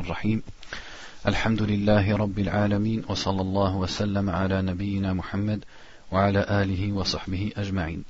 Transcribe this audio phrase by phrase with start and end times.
[0.00, 0.42] الرحيم.
[1.26, 5.64] الحمد لله رب العالمين وصلى الله وسلم على نبينا محمد
[6.12, 8.04] وعلى آله وصحبه أجمعين.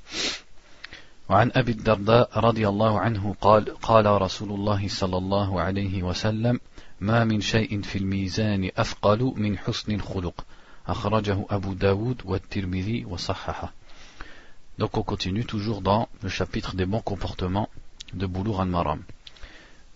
[1.29, 6.59] وعن أبي الدرداء رضي الله عنه قال قال رسول الله صلى الله عليه وسلم
[7.01, 10.45] ما من شيء في الميزان أثقل من حسن الخلق
[10.87, 13.73] أخرجه أبو داود والترمذي وصححه.
[14.77, 17.69] Donc on continue toujours dans le chapitre des bons comportements
[18.13, 19.03] de Boulour al-Maram.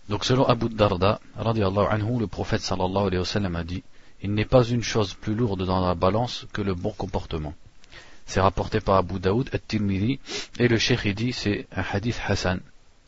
[0.08, 3.82] Donc selon Abu Darda, anhu, le prophète sallallahu alayhi wa sallam a dit
[4.22, 7.54] Il n'est pas une chose plus lourde dans la balance que le bon comportement.
[8.26, 10.20] C'est rapporté par Abu Daoud at-Tirmidhi
[10.58, 12.60] et le Cheikh dit c'est un hadith Hassan.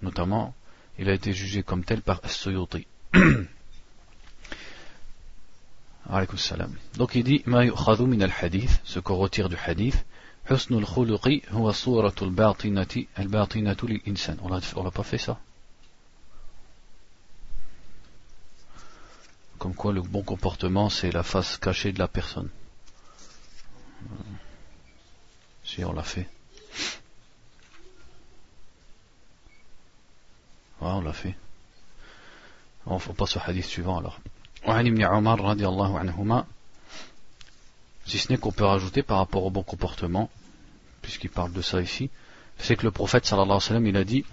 [0.03, 0.55] Notamment,
[0.99, 2.87] il a été jugé comme tel par As-Suyuti.
[6.97, 10.07] Donc il dit Ma al-hadith, ce qu'on retire du hadith,
[10.51, 10.87] Husnul.
[14.75, 15.39] On l'a pas fait ça?
[19.59, 22.49] Comme quoi le bon comportement, c'est la face cachée de la personne.
[25.65, 26.29] Si on l'a fait.
[30.81, 31.37] Ouais, on l'a fait.
[32.87, 34.21] On passe au hadith suivant alors.
[38.07, 40.31] Si ce n'est qu'on peut rajouter par rapport au bon comportement,
[41.03, 42.11] puisqu'il parle de ça ici,
[42.59, 44.25] c'est que le prophète sallallahu alayhi wa sallam, il a dit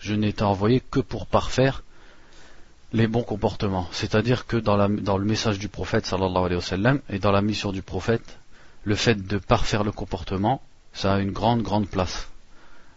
[0.00, 1.82] je n'ai été envoyé que pour parfaire
[2.92, 3.86] les bons comportements.
[3.92, 6.58] C'est-à-dire que dans, le message du prophète sallallahu
[7.10, 8.38] et dans la mission du prophète,
[8.84, 12.28] le fait de parfaire le comportement, ça a une grande, grande place.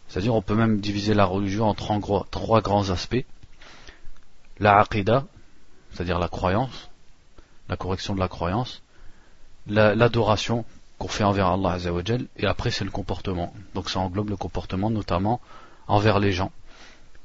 [0.07, 3.25] C'est-à-dire on peut même diviser la religion en trois, trois grands aspects.
[4.59, 5.25] La aqidah,
[5.91, 6.89] c'est-à-dire la croyance,
[7.67, 8.81] la correction de la croyance,
[9.67, 10.65] l'adoration,
[10.97, 13.53] qu'on fait envers Allah Azzawajal, et après c'est le comportement.
[13.73, 15.41] Donc ça englobe le comportement notamment
[15.87, 16.51] envers les gens.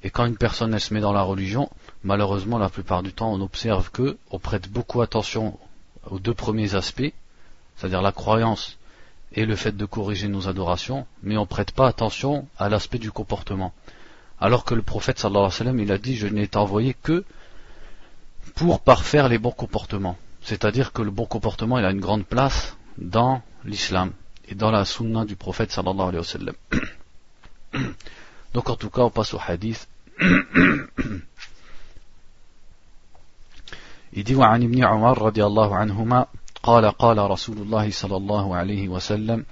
[0.03, 1.71] Et quand une personne elle se met dans la religion,
[2.05, 5.59] malheureusement la plupart du temps on observe que on prête beaucoup attention
[6.11, 7.13] aux deux premiers aspects,
[7.77, 8.79] c'est-à-dire la croyance
[9.33, 13.13] et le fait de corriger nos adorations, mais on prête pas attention à l'aspect du
[13.13, 13.73] comportement.
[14.41, 16.95] Alors que le prophète sallallahu alayhi wa sallam, il a dit je n'ai été envoyé
[16.95, 17.25] que
[18.55, 20.17] pour parfaire les bons comportements.
[20.43, 24.13] C'est-à-dire que le bon comportement il a une grande place dans l'islam
[24.49, 26.55] et dans la sunna du prophète sallallahu alayhi wa sallam.
[28.55, 29.89] Donc en tout cas, on passe au hadith.
[34.13, 36.27] Il dit وعن ابن عمر رضي الله عنهما
[36.63, 39.45] قال قال رسول الله صلى الله عليه وسلم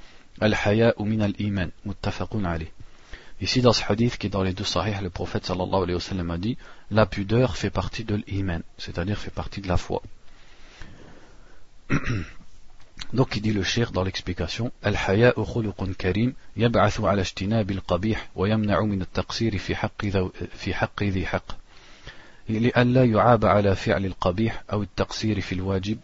[1.01, 2.73] من الإيمان متفق عليه
[3.41, 6.01] Ici dans ce hadith qui est dans les deux sahih, le prophète sallallahu alayhi wa
[6.01, 6.59] sallam a dit
[6.91, 10.03] La pudeur fait partie de l'iman, c'est-à-dire fait partie de la foi.
[13.13, 18.49] Donc il dit le shir dans l'explication Al-haya'u khuluqun karim yab'athu ala ijtinab al-qabih wa
[18.49, 20.13] yamna'u min at-taqsir fi haqqi
[20.53, 21.57] fi haqqi dhi haqq
[22.49, 25.99] لئلا يعاب على فعل القبيح أو التقصير في الواجب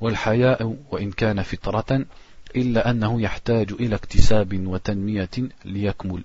[0.00, 2.06] والحياء وإن كان فطرة
[2.56, 5.30] إلا أنه يحتاج إلى اكتساب وتنمية
[5.64, 6.24] ليكمل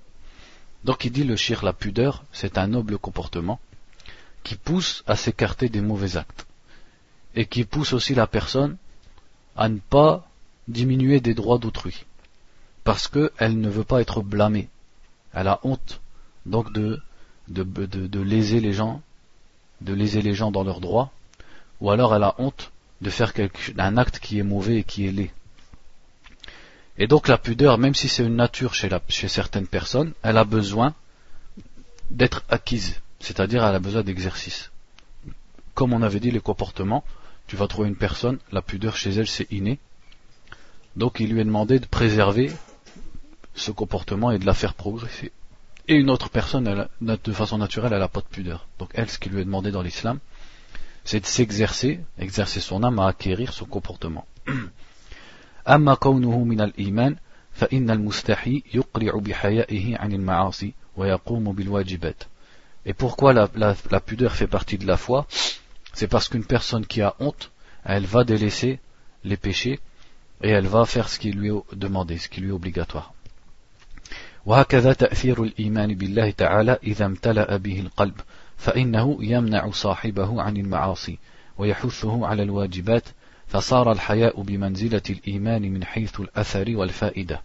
[0.86, 3.60] Donc il dit le shir la pudeur c'est un noble comportement
[4.44, 6.46] qui pousse à s'écarter des mauvais actes
[7.36, 8.78] et qui pousse aussi la personne
[9.56, 10.28] à ne pas
[10.68, 12.06] diminuer des droits d'autrui,
[12.84, 14.69] parce qu'elle ne veut pas être blâmée.
[15.34, 16.02] Elle a honte
[16.46, 17.02] donc de,
[17.47, 19.02] de, de, léser les gens,
[19.81, 21.12] de léser les gens dans leurs droits,
[21.81, 22.72] ou alors elle a honte
[23.02, 25.31] de faire quelque, un acte qui est mauvais et qui est laid.
[26.97, 30.38] Et donc la pudeur, même si c'est une nature chez, la, chez certaines personnes, elle
[30.38, 30.94] a besoin
[32.12, 34.72] d'être acquise, c'est-à-dire elle a besoin d'exercice.
[35.74, 37.03] Comme on avait dit les comportements,
[37.53, 39.78] tu vas trouver une personne, la pudeur chez elle c'est inné.
[40.97, 42.53] Donc il lui est demandé de préserver
[43.55, 45.33] ce comportement et de la faire progresser.
[45.89, 48.69] Et une autre personne, elle, de façon naturelle, elle n'a pas de pudeur.
[48.78, 50.19] Donc elle, ce qui lui est demandé dans l'islam,
[51.05, 54.27] c'est de s'exercer, exercer son âme à acquérir son comportement.
[55.69, 57.16] أما كونه من الإيمان
[57.53, 62.22] فإن المستحي يقرع بحيائه عن المعاصي ويقوم بالواجبات.
[62.87, 65.27] Et pourquoi la, la, la pudeur fait partie de la foi
[65.92, 67.51] c'est parce qu'une personne qui a honte,
[67.84, 68.78] elle va délaisser
[69.25, 69.80] les péchés
[70.42, 73.15] et elle va faire ce qui lui est demandé, ce qui lui est obligatoire.
[74.47, 78.15] وهكذا تأثير الإيمان بالله تعالى إذا امتلأ به القلب
[78.57, 81.19] فإنه يمنع صاحبه عن المعاصي
[81.59, 83.04] ويحثه على الواجبات
[83.48, 87.42] فصار الحياء بمنزلة الإيمان من حيث الأثر والفائدة.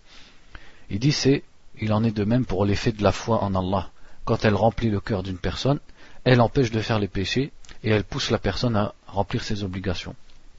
[0.89, 1.43] Il dit c'est,
[1.81, 3.89] il en est de même pour l'effet de la foi en Allah.
[4.25, 5.79] Quand elle remplit le cœur d'une personne,
[6.23, 7.51] elle empêche de faire les péchés
[7.83, 10.15] et elle pousse la personne à remplir ses obligations.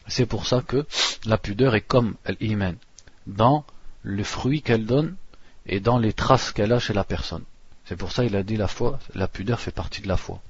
[0.06, 0.86] C'est pour ça que
[1.24, 2.76] la pudeur est comme l'iman,
[3.26, 3.64] dans
[4.02, 5.16] le fruit qu'elle donne
[5.66, 7.44] et dans les traces qu'elle a chez la personne.
[7.86, 10.40] C'est pour ça qu'il a dit la foi, la pudeur fait partie de la foi.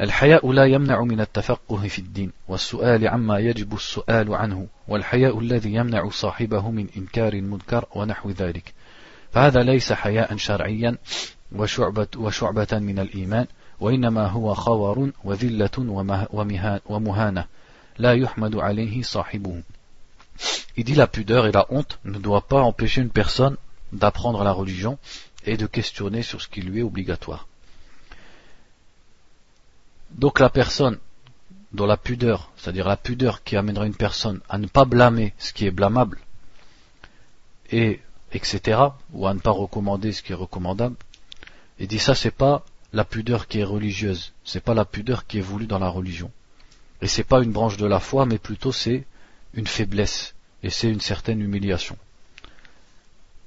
[0.00, 6.08] الحياء لا يمنع من التفقه في الدين والسؤال عما يجب السؤال عنه والحياء الذي يمنع
[6.08, 8.74] صاحبه من إنكار المنكر ونحو ذلك
[9.32, 10.96] فهذا ليس حياء شرعيا
[11.52, 13.46] وشعبة, وشعبة من الإيمان
[13.80, 15.70] وإنما هو خور وذلة
[16.86, 17.46] ومهانة
[17.98, 19.62] لا يحمد عليه صاحبه
[20.76, 23.56] Il dit la pudeur et la honte ne doivent pas empêcher une personne
[23.92, 24.98] d'apprendre la religion
[25.44, 27.46] et de questionner sur ce qui lui est obligatoire.
[30.12, 30.98] Donc la personne
[31.72, 35.52] dont la pudeur, c'est-à-dire la pudeur qui amènera une personne à ne pas blâmer ce
[35.52, 36.18] qui est blâmable,
[37.70, 38.00] et
[38.32, 38.80] etc.,
[39.12, 40.96] ou à ne pas recommander ce qui est recommandable,
[41.78, 45.39] il dit ça c'est pas la pudeur qui est religieuse, c'est pas la pudeur qui
[45.39, 46.31] est voulue dans la religion.
[47.01, 49.05] Et c'est pas une branche de la foi, mais plutôt c'est
[49.53, 51.97] une faiblesse, et c'est une certaine humiliation.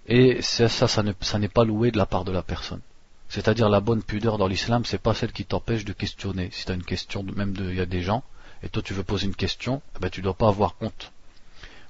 [0.07, 2.81] Et ça, ça, ça n'est pas loué de la part de la personne.
[3.29, 6.51] C'est-à-dire la bonne pudeur dans l'islam, c'est pas celle qui t'empêche de questionner.
[6.53, 8.25] Si tu une question, même il y a des gens,
[8.63, 11.13] et toi tu veux poser une question, eh ben tu dois pas avoir honte.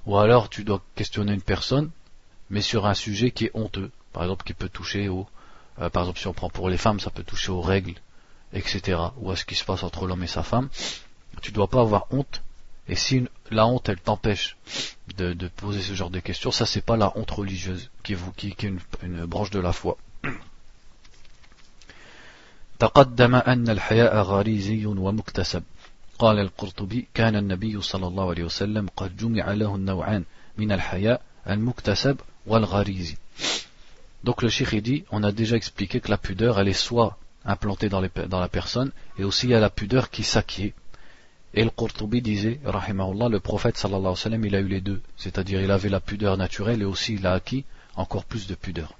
[0.05, 1.89] Ou alors tu dois questionner une personne,
[2.51, 3.91] mais sur un sujet qui est honteux.
[4.13, 5.27] Par exemple, qui peut toucher au,
[5.80, 7.94] euh, par exemple si on prend pour les femmes, ça peut toucher aux règles,
[8.52, 8.98] etc.
[9.18, 10.68] Ou à ce qui se passe entre l'homme et sa femme.
[11.42, 12.42] Tu dois pas avoir honte.
[12.88, 14.56] Et si la honte, elle t'empêche
[15.16, 18.54] de, poser ce genre de questions, ça c'est pas la honte religieuse qui est, qui,
[18.54, 19.96] qui est une branche de la foi.
[22.78, 25.62] تقدم أن الحياء غريزي ومكتسب
[26.18, 30.24] قال القرطبي كان النبي صلى الله عليه وسلم قد جمع له النوعان
[30.58, 33.16] من الحياء المكتسب والغريزي
[34.23, 37.89] donc le cheikh dit, on a déjà expliqué que la pudeur, elle est soit implantée
[37.89, 40.73] dans, la personne, et aussi il y a la pudeur qui s'acquiert.
[41.53, 44.81] Et le Qurtubi disait, rahimahullah, le prophète sallallahu alayhi wa sallam, il a eu les
[44.81, 45.01] deux.
[45.17, 47.65] C'est-à-dire, il avait la pudeur naturelle et aussi il a acquis
[47.95, 48.93] encore plus de pudeur.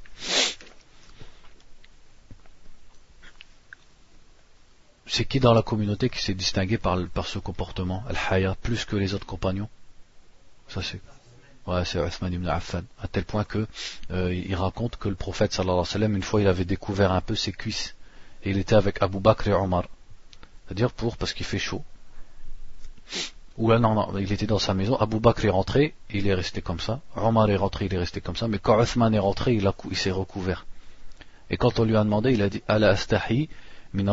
[5.11, 8.95] c'est qui dans la communauté qui s'est distingué par, par ce comportement, Al-Haya, plus que
[8.95, 9.67] les autres compagnons?
[10.69, 11.01] Ça c'est.
[11.67, 12.83] Ouais, c'est Uthman ibn Affan.
[13.01, 13.67] À tel point que
[14.11, 17.11] euh, il raconte que le prophète sallallahu alayhi wa sallam, une fois il avait découvert
[17.11, 17.95] un peu ses cuisses.
[18.43, 19.83] Et il était avec Abu Bakr et Omar.
[20.65, 21.83] C'est-à-dire pour, parce qu'il fait chaud.
[23.57, 24.95] Ou là, non, il était dans sa maison.
[24.95, 27.01] Abu Bakr est rentré, il est resté comme ça.
[27.15, 28.47] Omar est rentré, il est resté comme ça.
[28.47, 30.65] Mais quand Uthman est rentré, il, s'est recouvert.
[31.51, 33.49] Et quand on lui a demandé, il a dit, Ala astahi
[33.93, 34.05] il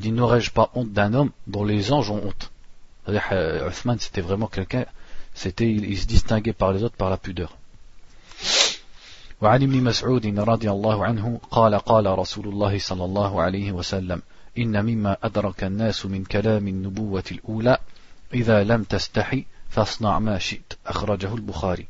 [0.00, 2.50] dit n'aurais-je pas honte d'un homme dont les anges ont honte?
[3.07, 4.85] euh, Uthman c'était vraiment quelqu'un
[5.33, 7.55] c'était il, se distinguait par les autres par la pudeur
[9.41, 14.21] وعن ابن مسعود رضي الله عنه قال قال رسول الله صلى الله عليه وسلم
[14.57, 17.77] إن مما أدرك الناس من كلام النبوة الأولى
[18.33, 21.87] إذا لم تستحي فاصنع ما شئت أخرجه البخاري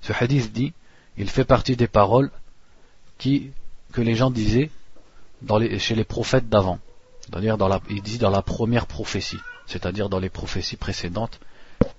[0.00, 0.72] Ce hadith dit,
[1.16, 2.30] il fait partie des paroles
[3.18, 3.50] qui
[3.92, 4.70] que les gens disaient
[5.78, 6.78] chez les prophètes d'avant.
[7.20, 11.40] C'est-à-dire dans la, il dit dans la première prophétie, c'est-à-dire dans les prophéties précédentes.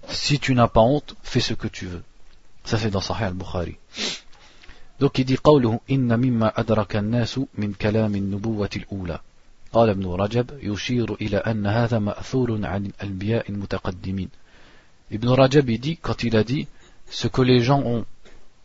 [0.07, 2.03] Si tu n'as pas honte, fais ce que tu veux.
[2.63, 3.77] Ça c'est dans Sahih al-Bukhari.
[4.99, 9.19] Donc il dit قوله إن مما أدرك الناس من كلام النبوة الأولى
[9.73, 14.29] قال ابن رجب يشير إلى أن هذا مأثور عن الأنبياء المتقدمين
[15.11, 16.67] Ibn Rajab il dit, quand il a dit,
[17.09, 18.05] ce que les gens ont,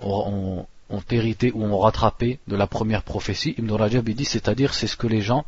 [0.00, 3.54] ont, ont hérité ou ont rattrapé de la première prophétie.
[3.56, 5.46] Ibn Rajab dit, c'est-à-dire c'est ce que les gens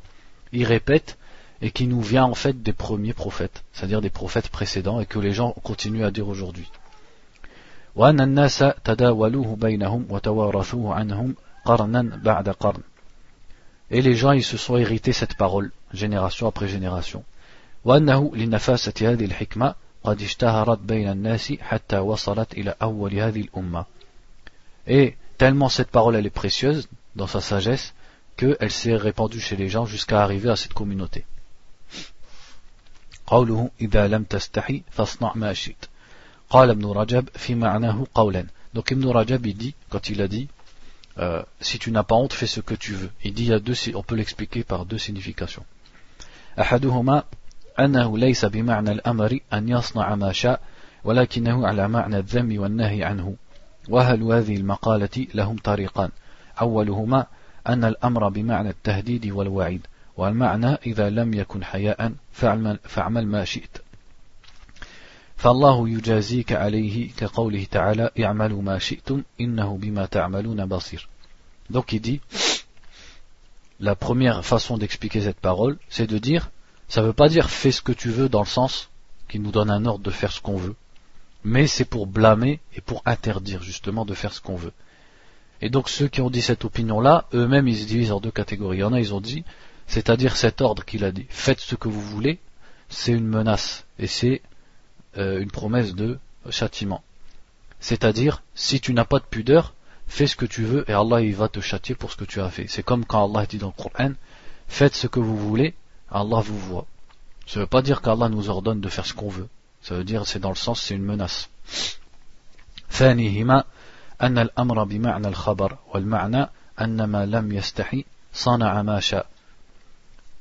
[0.52, 1.18] y répètent
[1.61, 5.19] et qui nous vient en fait des premiers prophètes, c'est-à-dire des prophètes précédents et que
[5.19, 6.69] les gens continuent à dire aujourd'hui.
[13.91, 17.23] Et les gens ils se sont hérité cette parole génération après génération.
[24.87, 27.93] Et tellement cette parole elle est précieuse dans sa sagesse
[28.37, 31.25] qu'elle s'est répandue chez les gens jusqu'à arriver à cette communauté.
[33.31, 35.85] قوله إذا لم تستحي فاصنع ما شئت.
[36.49, 38.45] قال ابن رجب في معناه قولا.
[38.73, 40.47] Donc Ibn Rajab il dit quand il a dit
[41.17, 43.11] euh, si tu n'as pas honte fais ce que tu veux.
[43.23, 45.63] Il dit il y a deux on peut l'expliquer par deux significations.
[46.59, 47.23] أحدهما
[47.79, 50.61] أنه ليس بمعنى الأمر أن يصنع ما شاء
[51.03, 53.35] ولكنه على معنى الذم والنهي عنه.
[53.89, 56.09] وهل هذه المقالة لهم طريقان؟
[56.61, 57.25] أولهما
[57.67, 59.87] أن الأمر بمعنى التهديد والوعيد.
[60.20, 63.78] والمعنى إذا لم يكن حياء فاعمل, فاعمل ما شئت
[65.36, 71.08] فالله يجازيك عليه كقوله تعالى اعملوا ما شئتم إنه بما تعملون بصير
[71.68, 72.20] Donc il dit,
[73.80, 76.50] la première façon d'expliquer cette parole, c'est de dire,
[76.88, 78.88] ça ne veut pas dire fais ce que tu veux dans le sens
[79.28, 80.76] qui nous donne un ordre de faire ce qu'on veut,
[81.42, 84.72] mais c'est pour blâmer et pour interdire justement de faire ce qu'on veut.
[85.60, 88.78] Et donc ceux qui ont dit cette opinion-là, eux-mêmes ils se divisent en deux catégories.
[88.78, 89.44] Il y en a, ils ont dit,
[89.90, 92.38] c'est-à-dire cet ordre qu'il a dit, faites ce que vous voulez,
[92.88, 94.42] c'est une menace et c'est
[95.18, 96.18] euh, une promesse de
[96.50, 97.02] châtiment.
[97.80, 99.74] C'est-à-dire, si tu n'as pas de pudeur,
[100.06, 102.40] fais ce que tu veux et Allah il va te châtier pour ce que tu
[102.40, 102.66] as fait.
[102.68, 104.12] C'est comme quand Allah dit dans le Coran,
[104.68, 105.74] faites ce que vous voulez,
[106.10, 106.86] Allah vous voit.
[107.46, 109.48] Ça ne veut pas dire qu'Allah nous ordonne de faire ce qu'on veut.
[109.82, 111.48] Ça veut dire, c'est dans le sens, c'est une menace.
[114.22, 116.48] أن الأمر بمعنى الخبر والمعنى
[116.80, 119.26] أن ما لم يستحي صنع ما شاء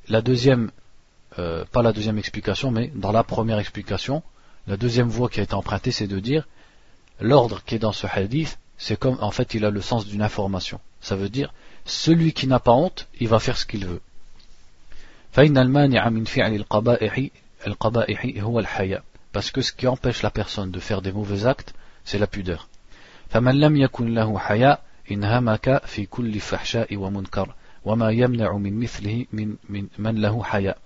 [0.09, 0.71] La deuxième,
[1.39, 4.23] euh, pas la deuxième explication, mais dans la première explication,
[4.67, 6.47] la deuxième voie qui a été empruntée, c'est de dire
[7.19, 10.21] l'ordre qui est dans ce hadith, c'est comme en fait il a le sens d'une
[10.21, 10.79] information.
[11.01, 11.53] Ça veut dire
[11.85, 14.01] celui qui n'a pas honte, il va faire ce qu'il veut.
[19.31, 21.73] Parce que ce qui empêche la personne de faire des mauvais actes,
[22.03, 22.67] c'est la pudeur.
[23.29, 29.56] فمن لم يكن له حياء انهمك في كل فحشاء ومنكر وما يمنع من مثله من,
[29.68, 30.78] من, من له حياء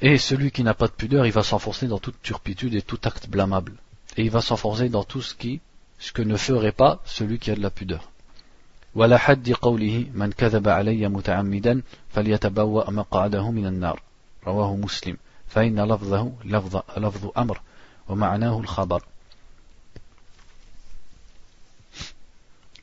[0.00, 2.98] Et celui qui n'a pas de pudeur, il va s'enfoncer dans toute turpitude et tout
[3.04, 3.74] acte blâmable.
[4.18, 5.60] Et il va s'enfoncer dans tout ce qui,
[5.98, 8.10] ce que ne ferait pas celui qui a de la pudeur.
[8.94, 9.18] ولا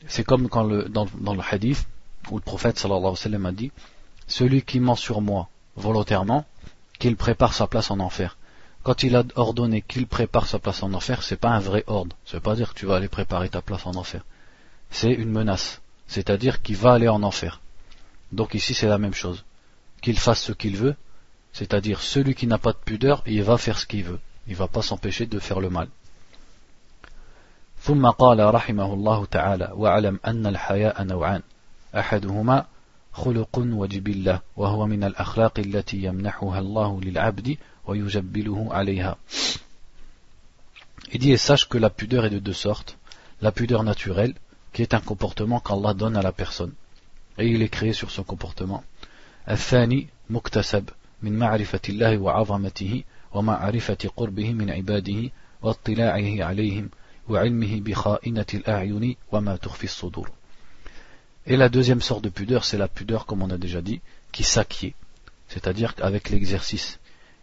[0.08, 1.88] C'est comme quand dans, le hadith
[2.30, 3.72] où le prophète sallallahu wa sallam a dit
[4.28, 6.46] Celui qui ment sur moi volontairement,
[7.00, 8.38] qu'il prépare sa place en enfer.
[8.84, 12.16] Quand il a ordonné qu'il prépare sa place en enfer, c'est pas un vrai ordre.
[12.26, 14.26] Ça veut pas dire que tu vas aller préparer ta place en enfer.
[14.90, 15.82] C'est une menace.
[16.08, 17.62] C'est-à-dire qu'il va aller en enfer.
[18.32, 19.44] Donc ici c'est la même chose.
[20.02, 20.96] Qu'il fasse ce qu'il veut,
[21.54, 24.20] c'est-à-dire celui qui n'a pas de pudeur, il va faire ce qu'il veut.
[24.48, 25.88] Il va pas s'empêcher de faire le mal.
[27.82, 31.42] ثم قال رحمه الله تعالى واعلم أن الحياء نوعان
[31.98, 32.66] أحدهما
[33.12, 39.18] خلق وجبلة وهو من الأخلاق التي يمنحها الله للعبد ويجبله عليها
[41.14, 42.98] Il dit et sache que la pudeur est de deux sortes.
[43.42, 44.34] La pudeur naturelle,
[44.72, 46.72] qui est un comportement qu'Allah donne à la personne.
[47.38, 48.84] Et il est créé sur ce comportement.
[49.50, 50.90] الثاني مكتسب
[51.22, 55.30] من معرفة الله وعظمته ومعرفة قربه من عباده
[55.62, 56.90] واطلاعه عليهم
[61.46, 64.44] Et la deuxième sorte de pudeur, c'est la pudeur, comme on a déjà dit, qui
[64.44, 64.94] s'acquiert,
[65.48, 67.00] c'est-à-dire avec l'exercice.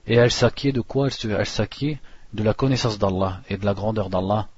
[0.07, 1.09] Et elle s'acquiert de quoi?
[1.25, 1.99] Elle s'acquiert
[2.33, 4.49] de la connaissance d'Allah et de la grandeur d'Allah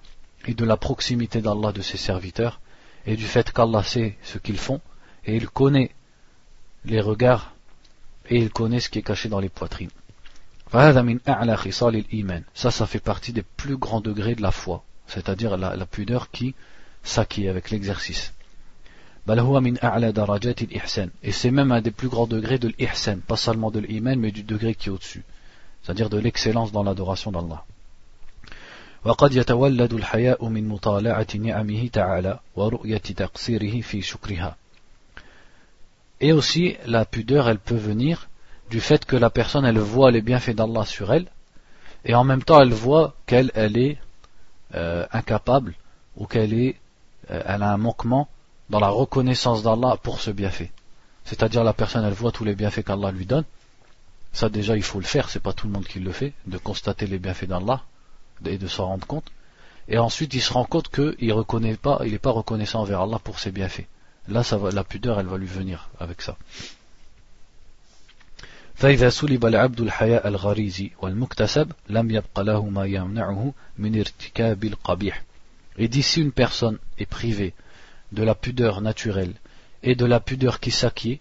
[0.47, 2.61] et de la proximité d'Allah de ses serviteurs
[3.07, 4.81] et du fait qu'Allah sait ce qu'ils font
[5.25, 5.91] et il connaît
[6.85, 7.55] les regards
[8.29, 9.91] et il connaît ce qui est caché dans les poitrines.
[10.73, 16.32] Ça, ça fait partie des plus grands degrés de la foi c'est-à-dire la, la, pudeur
[16.32, 16.56] qui
[17.04, 18.34] s'acquiert avec l'exercice.
[21.24, 24.32] Et c'est même un des plus grands degrés de l'ihsan, pas seulement de l'iman, mais
[24.32, 25.24] du degré qui est au-dessus,
[25.84, 27.64] c'est-à-dire de l'excellence dans l'adoration d'Allah.
[29.06, 34.56] وقد يتولد الحياء من مطالعة نعمه تعالى ورؤية تقصيره في شكرها.
[36.22, 38.28] Et aussi, la pudeur, elle peut venir
[38.72, 41.28] du fait que la personne, elle voit les bienfaits d'Allah sur elle,
[42.04, 43.98] et en même temps, elle voit qu'elle, elle est
[44.75, 45.75] euh, incapable
[46.17, 46.77] ou qu'elle est,
[47.31, 48.29] euh, elle a un manquement
[48.69, 50.71] dans la reconnaissance d'Allah pour ce bienfait.
[51.25, 53.45] C'est-à-dire la personne, elle voit tous les bienfaits qu'Allah lui donne.
[54.33, 55.29] Ça déjà, il faut le faire.
[55.29, 57.83] C'est pas tout le monde qui le fait, de constater les bienfaits d'Allah
[58.45, 59.31] et de s'en rendre compte.
[59.89, 63.19] Et ensuite, il se rend compte qu'il reconnaît pas, il n'est pas reconnaissant envers Allah
[63.19, 63.87] pour ses bienfaits.
[64.29, 66.37] Là, ça va, la pudeur, elle va lui venir avec ça.
[68.81, 75.25] فإذا سلب العبد الحياء الغريزي والمكتسب لم يبق له ما يمنعه من ارتكاب القبيح
[75.79, 77.53] Et d'ici une personne est privée
[78.13, 79.35] de la pudeur naturelle
[79.83, 81.19] et de la pudeur qui s'acquiert,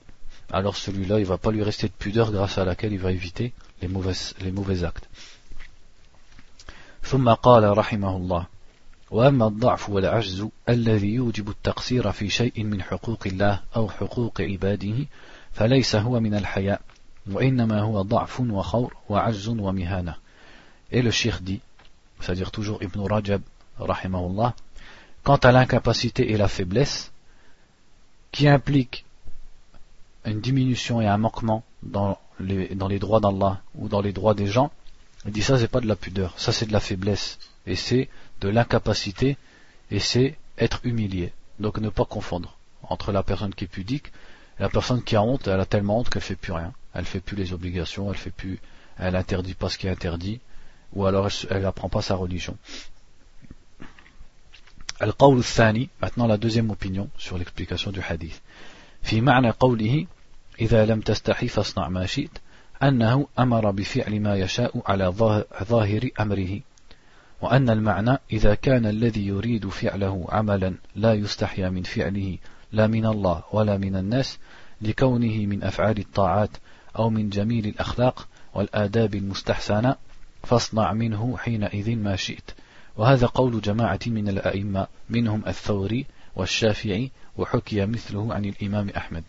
[0.51, 3.11] alors celui-là, il ne va pas lui rester de pudeur grâce à laquelle il va
[3.11, 3.51] éviter
[3.81, 5.09] les mauvais, les mauvais actes.
[7.03, 8.45] ثم قال رحمه الله
[9.11, 15.05] وأما الضعف والعجز الذي يوجب التقصير في شيء من حقوق الله أو حقوق عباده
[15.53, 16.81] فليس هو من الحياء
[20.91, 21.61] et le shir dit,
[22.19, 23.41] c'est-à-dire toujours Ibn Rajab,
[23.77, 24.55] rahimahullah,
[25.23, 27.11] quant à l'incapacité et la faiblesse,
[28.31, 29.05] qui implique
[30.25, 34.33] une diminution et un manquement dans les, dans les droits d'Allah ou dans les droits
[34.33, 34.71] des gens,
[35.25, 38.09] il dit ça c'est pas de la pudeur, ça c'est de la faiblesse, et c'est
[38.41, 39.37] de l'incapacité,
[39.91, 41.33] et c'est être humilié.
[41.59, 44.07] Donc ne pas confondre entre la personne qui est pudique
[44.57, 47.04] et la personne qui a honte, elle a tellement honte qu'elle fait plus rien elle
[47.04, 48.58] fait plus les obligations, elle fait plus,
[48.98, 50.40] elle interdit pas ce qui est interdit,
[50.92, 52.56] ou alors elle, n'apprend pas sa religion.
[55.02, 58.40] القول الثاني maintenant la deuxième opinion sur l'explication du hadith
[59.02, 60.06] في معنى قوله
[60.60, 62.38] إذا لم تستحي فاصنع ما شئت
[62.82, 65.06] أنه أمر بفعل ما يشاء على
[65.62, 66.60] ظاهر أمره
[67.42, 72.38] وأن المعنى إذا كان الذي يريد فعله عملا لا يستحيا من فعله
[72.72, 74.38] لا من الله ولا من الناس
[74.82, 76.50] لكونه من أفعال الطاعات
[76.98, 79.96] أو من جميل الأخلاق والآداب المستحسنة
[80.42, 82.50] فاصنع منه حينئذ ما شئت
[82.96, 86.06] وهذا قول جماعة من الأئمة منهم الثوري
[86.36, 89.24] والشافعي وحكي مثله عن الإمام أحمد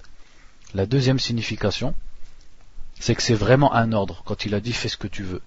[0.74, 1.96] La deuxième signification,
[3.00, 5.42] c'est que c'est vraiment un ordre quand il a dit fais ce que tu veux.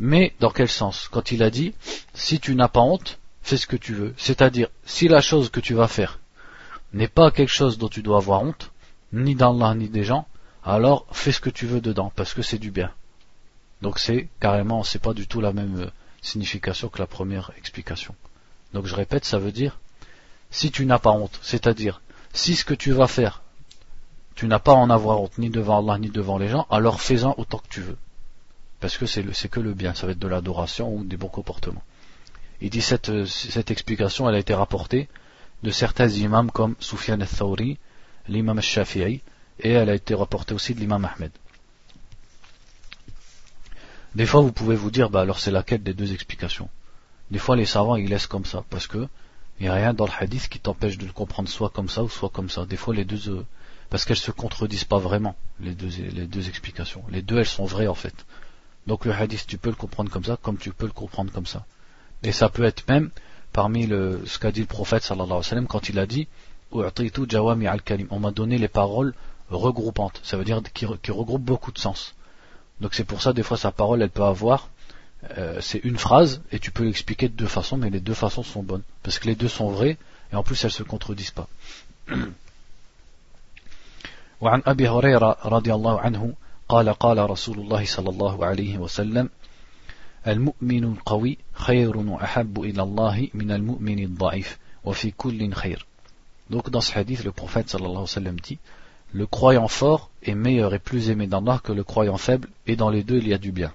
[0.00, 1.74] Mais dans quel sens Quand il a dit
[2.14, 4.14] si tu n'as pas honte, fais ce que tu veux.
[4.16, 6.18] C'est-à-dire, si la chose que tu vas faire
[6.92, 8.72] n'est pas quelque chose dont tu dois avoir honte,
[9.12, 10.26] ni d'Allah ni des gens,
[10.65, 12.91] alors fais ce que tu veux dedans, parce que c'est du bien.
[13.81, 15.89] Donc c'est carrément, c'est pas du tout la même euh,
[16.21, 18.15] signification que la première explication.
[18.73, 19.79] Donc je répète, ça veut dire
[20.49, 22.01] si tu n'as pas honte, c'est-à-dire
[22.33, 23.43] si ce que tu vas faire,
[24.33, 26.99] tu n'as pas à en avoir honte ni devant Allah ni devant les gens, alors
[26.99, 27.97] fais-en autant que tu veux.
[28.79, 31.83] Parce que c'est que le bien, ça va être de l'adoration ou des bons comportements.
[32.61, 35.09] Il dit cette, euh, cette explication, elle a été rapportée
[35.63, 37.77] de certains imams comme Soufiane al-Thawri,
[38.27, 39.21] l'imam al-Shafi'i,
[39.59, 41.31] et elle a été rapportée aussi de l'imam Ahmed.
[44.15, 46.69] Des fois, vous pouvez vous dire, bah alors c'est laquelle des deux explications
[47.31, 49.07] Des fois, les savants, ils laissent comme ça, parce que
[49.59, 52.03] il n'y a rien dans le hadith qui t'empêche de le comprendre soit comme ça
[52.03, 52.65] ou soit comme ça.
[52.65, 53.45] Des fois, les deux, euh,
[53.89, 57.03] parce qu'elles se contredisent pas vraiment, les deux, les deux explications.
[57.09, 58.25] Les deux, elles sont vraies en fait.
[58.87, 61.45] Donc le hadith, tu peux le comprendre comme ça, comme tu peux le comprendre comme
[61.45, 61.65] ça.
[62.23, 63.11] Et ça peut être même
[63.53, 66.27] parmi le, ce qu'a dit le prophète sallallahu alayhi wa sallam quand il a dit
[66.71, 69.13] on m'a donné les paroles
[69.50, 72.14] regroupantes, ça veut dire qui, qui regroupent beaucoup de sens.
[72.80, 74.68] Donc c'est pour ça des fois sa parole elle peut avoir
[75.36, 78.42] euh, c'est une phrase et tu peux l'expliquer de deux façons, mais les deux façons
[78.42, 79.98] sont bonnes parce que les deux sont vraies
[80.32, 81.48] et en plus elles se contredisent pas.
[84.40, 86.34] وعن أبي هريرة رضي الله عنه
[86.68, 89.28] قال قال رسول الله صلى الله عليه وسلم
[90.26, 95.86] المؤمن القوي خير وأحب إلى الله من المؤمن الضعيف وفي كل خير
[96.50, 98.58] Donc dans ce hadith, le prophète sallallahu alayhi wa sallam dit
[99.15, 102.89] le croyant fort est meilleur et plus aimé d'Allah que le croyant faible, et dans
[102.89, 103.71] les deux il y a du bien.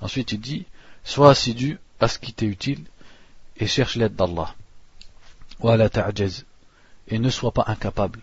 [0.00, 0.64] Ensuite il dit
[1.04, 2.82] Sois assidu à ce qui t'est utile
[3.58, 4.54] et cherche l'aide d'Allah.
[7.08, 8.20] Et ne sois pas incapable.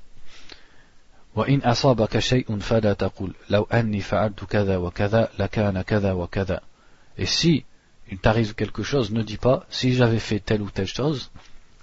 [7.20, 7.66] Et si
[8.10, 11.30] il t'arrive quelque chose, ne dis pas si j'avais fait telle ou telle chose,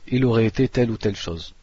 [0.08, 1.54] il aurait été telle ou telle chose.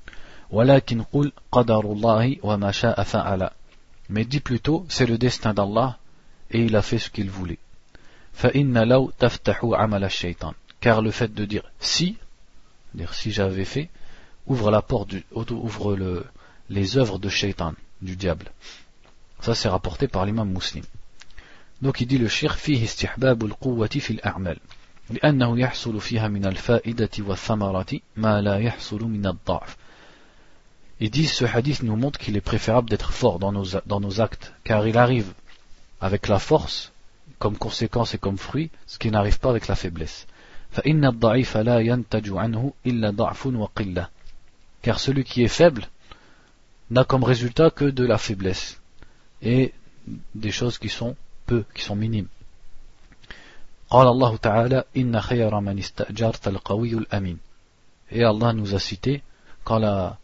[4.09, 5.97] Mais dis plutôt, c'est le destin d'Allah
[6.49, 7.59] et il a fait ce qu'il voulait.
[10.81, 12.17] Car le fait de dire si,
[12.93, 13.89] dire si j'avais fait,
[14.47, 16.25] ouvre la porte, du, ouvre le,
[16.69, 18.51] les œuvres de shaitan, du diable.
[19.41, 20.83] Ça c'est rapporté par l'imam muslim.
[21.81, 24.57] Donc il dit le shir fi istihbabul quwwati fil a'mal.
[25.10, 29.76] لأنه يحصل فيها من الفائدة والثمرة ما لا يحصل من الضعف
[30.98, 34.20] Il dit ce hadith nous montre qu'il est préférable d'être fort dans nos, dans nos
[34.22, 35.32] actes car il arrive
[36.00, 36.92] avec la force
[37.38, 40.26] comme conséquence et comme fruit ce qui n'arrive pas avec la faiblesse.
[40.72, 44.08] فإن الضعيف لا ينتج عنه إلا ضعف وقلة
[44.82, 45.88] car celui qui est faible
[46.90, 48.80] n'a comme résultat que de la faiblesse
[49.42, 49.72] et
[50.34, 51.16] des choses qui sont
[51.46, 52.28] peu, qui sont minimes.
[58.09, 59.21] Et Allah nous a cité
[59.65, 60.17] quand la,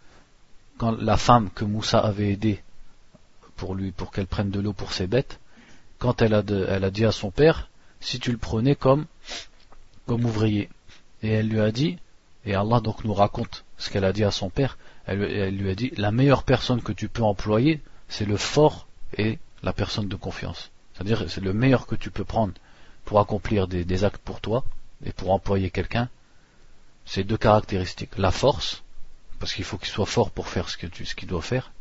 [1.18, 2.64] femme que Moussa avait aidée
[3.58, 5.40] pour lui pour qu'elle prenne de l'eau pour ses bêtes,
[6.00, 9.06] quand elle a, elle a dit à son père, si tu le prenais comme
[10.06, 10.70] comme ouvrier,
[11.22, 11.98] et elle lui a dit,
[12.46, 15.76] et Allah donc nous raconte ce qu'elle a dit à son père, elle, lui a
[15.76, 20.16] dit la meilleure personne que tu peux employer, c'est le fort et la personne de
[20.16, 20.72] confiance.
[20.94, 22.54] C'est-à-dire c'est le meilleur que tu peux prendre
[23.08, 24.66] pour accomplir des, actes pour toi
[25.04, 26.10] et pour employer quelqu'un.
[27.06, 28.18] C'est deux caractéristiques.
[28.18, 28.84] La force,
[29.40, 31.72] parce qu'il faut qu'il soit fort pour faire ce qu'il doit faire,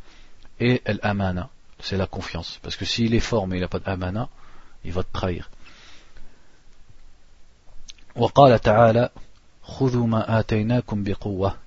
[0.60, 2.60] et l'amana, c'est la confiance.
[2.62, 4.28] Parce que s'il est fort mais il n'a pas d'amana,
[4.84, 5.50] il va te trahir.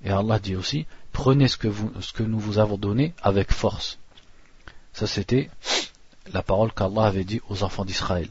[0.02, 3.98] Et Allah dit aussi, prenez ce que nous vous avons donné avec force.
[4.94, 5.50] Ça c'était
[6.32, 8.30] la parole qu'Allah avait dit aux enfants d'Israël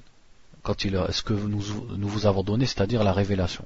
[0.63, 1.63] Quand il ce que nous,
[1.97, 3.65] nous vous avons donné, c'est-à-dire la révélation.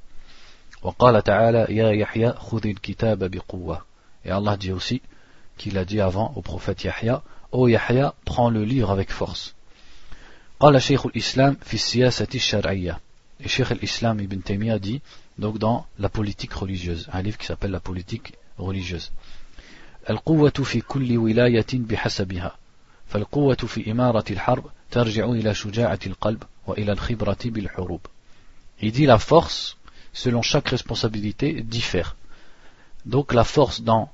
[4.24, 5.02] Et Allah dit aussi
[5.56, 7.68] qu'il a dit avant au prophète Yahya, Ô
[8.24, 9.54] prends le livre avec force.
[10.60, 13.00] قال شيخ الإسلام في السياسة الشرعية
[13.40, 15.00] Et Cheikh al-Islam ibn Taymiyyah dit,
[15.38, 19.12] donc dans la politique religieuse, un livre qui s'appelle la politique religieuse.
[20.10, 22.56] القوة في كل ولاية بحسبها
[23.12, 28.00] فالقوة في إمارة الحرب ترجع إلى شجاعة القلب وإلى الخبرة بالحروب
[28.80, 29.76] Il dit la force,
[30.12, 32.14] selon chaque responsabilité, diffère.
[33.06, 34.12] Donc la force dans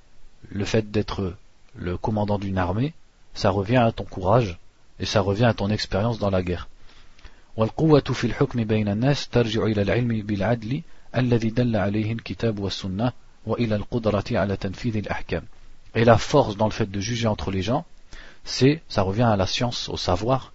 [0.50, 1.34] le fait d'être
[1.74, 2.94] le commandant d'une armée,
[3.34, 4.58] ça revient à ton courage
[5.00, 6.68] et ça revient à ton expérience dans la guerre.
[7.56, 10.82] والقوة في الحكم بين الناس ترجع إلى العلم بالعدل
[11.16, 13.12] الذي دل عليه الكتاب والسنة
[13.46, 15.42] وإلى القدرة على تنفيذ الأحكام.
[15.94, 17.84] Et la force dans le fait de juger entre les gens,
[18.43, 20.53] c'est, ça revient à la science, au savoir,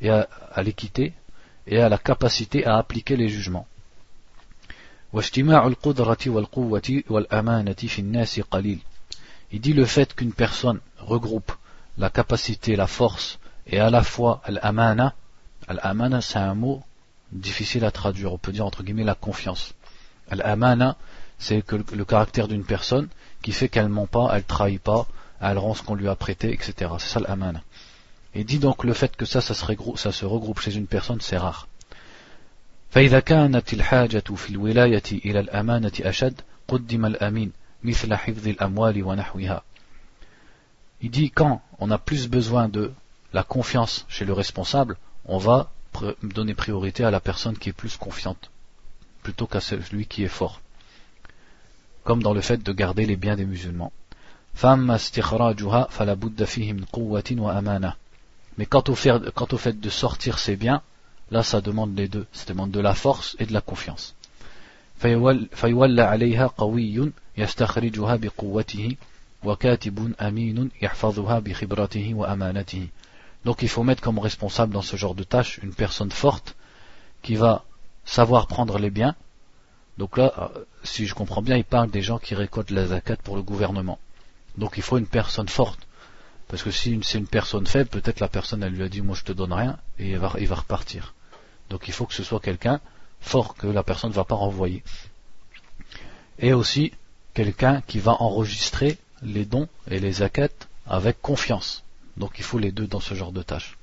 [0.00, 0.28] et à,
[0.62, 1.12] l'équité,
[1.66, 3.66] et à la capacité à appliquer les jugements.
[9.52, 11.52] Il dit le fait qu'une personne regroupe
[11.98, 15.14] la capacité, la force et à la fois l'amana.
[15.68, 16.82] L'amana c'est un mot
[17.32, 19.74] difficile à traduire, on peut dire entre guillemets la confiance.
[20.30, 20.96] L'amana
[21.38, 23.08] c'est le caractère d'une personne
[23.42, 25.06] qui fait qu'elle ne ment pas, elle trahit pas,
[25.39, 26.91] elle rend ce qu'on lui a prêté, etc.
[26.99, 27.61] C'est ça l'amana.
[28.33, 30.87] Et dit donc le fait que ça, ça se regroupe, ça se regroupe chez une
[30.87, 31.67] personne, c'est rare.
[32.91, 37.51] فإذا كانت الحاجة في الولاية إلى الأمانة أشد قدم الأمين
[37.83, 39.63] مثل حفظ الأموال ونحوها.
[41.01, 42.91] Il dit quand on a plus besoin de
[43.33, 45.71] la confiance chez le responsable, on va
[46.21, 48.51] donner priorité à la personne qui est plus confiante
[49.23, 50.61] plutôt qu'à celui qui est fort
[52.03, 53.91] comme dans le fait de garder les biens des musulmans.
[58.58, 60.82] Mais quant au, fait, quant au fait de sortir ces biens,
[61.30, 64.14] là ça demande les deux, ça demande de la force et de la confiance.
[73.44, 76.56] Donc il faut mettre comme responsable dans ce genre de tâche une personne forte
[77.22, 77.64] qui va
[78.04, 79.14] savoir prendre les biens
[79.98, 83.16] donc là, euh, si je comprends bien, il parle des gens qui récoltent la zakat
[83.16, 83.98] pour le gouvernement.
[84.57, 85.87] Donc il faut une personne forte.
[86.47, 89.15] Parce que si c'est une personne faible, peut-être la personne elle lui a dit moi
[89.15, 91.13] je te donne rien et il va, il va repartir.
[91.69, 92.81] Donc il faut que ce soit quelqu'un
[93.21, 94.83] fort que la personne ne va pas renvoyer.
[96.39, 96.91] Et aussi
[97.33, 100.49] quelqu'un qui va enregistrer les dons et les zakat
[100.85, 101.83] avec confiance.
[102.17, 103.77] Donc il faut les deux dans ce genre de tâches.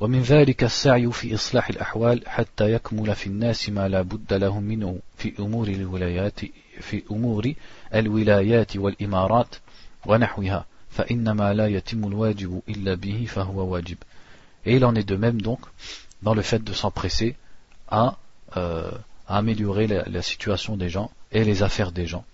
[0.00, 4.98] ومن ذلك السعي في إصلاح الأحوال حتى يكمل في الناس ما لا بد لهم منه
[5.16, 6.40] في أمور الولايات
[6.80, 7.52] في أمور
[7.94, 9.54] الولايات والإمارات
[10.06, 13.96] ونحوها فإنما لا يتم الواجب إلا به فهو واجب
[14.66, 15.60] Et il en est de même donc
[16.22, 17.34] dans le fait de s'empresser
[17.88, 18.18] à,
[18.56, 18.90] euh,
[19.26, 22.24] à améliorer la, la situation des gens et les affaires des gens.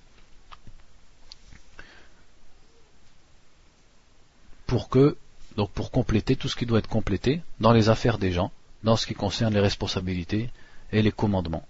[4.66, 5.16] Pour que
[5.56, 8.50] donc pour compléter tout ce qui doit être complété dans les affaires des gens,
[8.82, 10.50] dans ce qui concerne les responsabilités
[10.92, 11.66] et les commandements.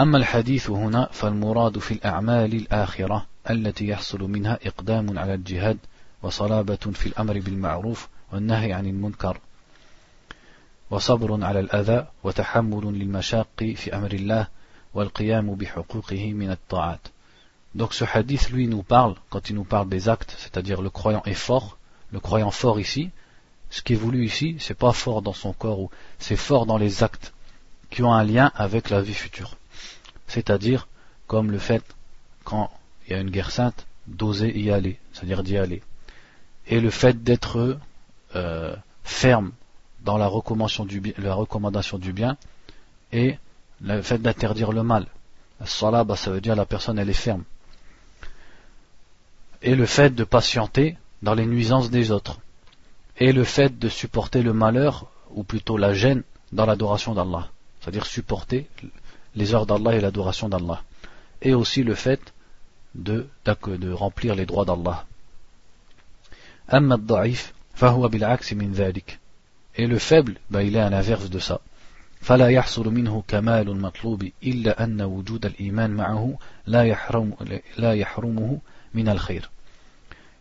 [0.00, 5.78] أما الحديث هنا فالمراد في الأعمال الآخرة التي يحصل منها إقدام على الجهاد
[6.22, 9.40] وصلابة في الأمر بالمعروف والنهي عن المنكر
[10.90, 14.48] وصبر على الأذى وتحمل للمشاق في أمر الله
[14.94, 17.00] والقيام بحقوقه من الطاعات.
[17.74, 21.22] Donc ce hadith, lui, nous parle, quand il nous parle des actes, c'est-à-dire le croyant
[21.24, 21.78] est fort,
[22.12, 23.10] le croyant fort ici,
[23.70, 27.02] ce qui est voulu ici, c'est pas fort dans son corps, c'est fort dans les
[27.02, 27.32] actes
[27.90, 29.56] qui ont un lien avec la vie future.
[30.26, 30.88] C'est-à-dire,
[31.26, 31.82] comme le fait,
[32.44, 32.70] quand
[33.06, 35.82] il y a une guerre sainte, d'oser y aller, c'est-à-dire d'y aller.
[36.66, 37.78] Et le fait d'être
[38.34, 39.52] euh, ferme
[40.00, 41.00] dans la recommandation, du,
[42.12, 42.36] bien
[43.12, 43.38] et
[43.80, 45.06] le fait d'interdire le mal.
[45.60, 47.44] La bah, ça veut dire la personne elle est ferme.
[49.62, 52.38] Et le fait de patienter dans les nuisances des autres,
[53.18, 57.48] et le fait de supporter le malheur, ou plutôt la gêne, dans l'adoration d'Allah,
[57.80, 58.68] c'est-à-dire supporter
[59.35, 60.83] les heures d'Allah et l'adoration d'Allah,
[61.41, 62.33] et aussi le fait
[62.95, 65.05] de, de remplir les droits d'Allah.
[69.77, 71.59] Et le faible, ben, il est un inverse de ça.
[72.21, 77.33] فلا يحصل منه كمال المطلوب إلا أن وجود الإيمان معه لا يحرم
[77.77, 78.59] لا يحرمه
[78.93, 79.49] من الخير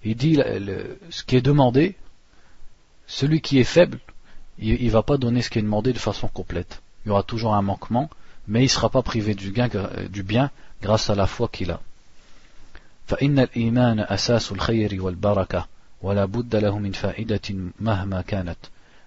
[0.03, 0.41] il dit
[1.11, 1.95] ce qui est demandé,
[3.07, 3.99] celui qui est faible,
[4.59, 6.81] il ne va pas donner ce qui est demandé de façon complète.
[7.05, 8.09] Il y aura toujours un manquement,
[8.48, 9.70] mais il ne sera pas privé du, bien
[10.82, 11.80] grâce à la foi qu'il a.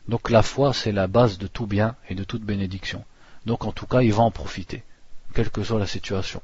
[0.08, 3.04] Donc la foi c'est la base de tout bien et de toute bénédiction.
[3.46, 4.82] Donc en tout cas il va en profiter,
[5.34, 6.42] quelle que soit la situation.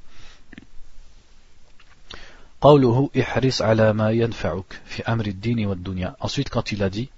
[6.20, 7.10] Ensuite, quand il a dit,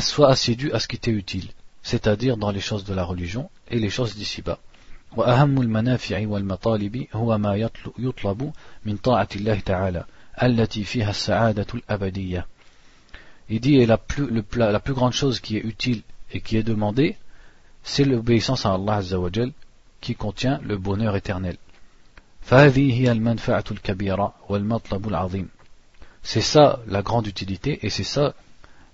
[0.00, 1.48] sois assidu à ce qui t'est utile,
[1.85, 4.59] c'est-à-dire dans les choses de la religion et les choses d'ici-bas.
[5.17, 8.51] وأهم المنافع والمطالب هو ما يطلب
[8.85, 10.05] من طاعة الله تعالى
[10.43, 12.45] التي فيها السعادة الأبدية.
[13.49, 16.55] Il dit et la plus, le, la plus grande chose qui est utile et qui
[16.55, 17.17] est demandée,
[17.83, 19.51] c'est l'obéissance à Allah Azzawajal
[19.99, 21.57] qui contient le bonheur éternel.
[22.41, 25.47] فهذه هي المنفعة الكبيرة والمطلب العظيم.
[26.23, 28.33] C'est ça la grande utilité et c'est ça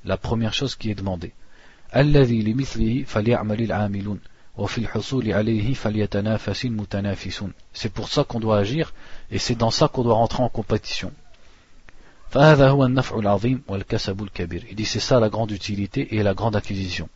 [0.05, 1.33] la première chose qui est demandée.
[1.96, 4.20] الذي لمثله فليعمل العاملون
[7.72, 8.92] c'est pour ça qu'on doit agir
[9.31, 11.11] et c'est dans ça qu'on doit rentrer en compétition.
[12.35, 13.57] Il
[14.74, 17.09] dit c'est ça la grande utilité et la grande acquisition.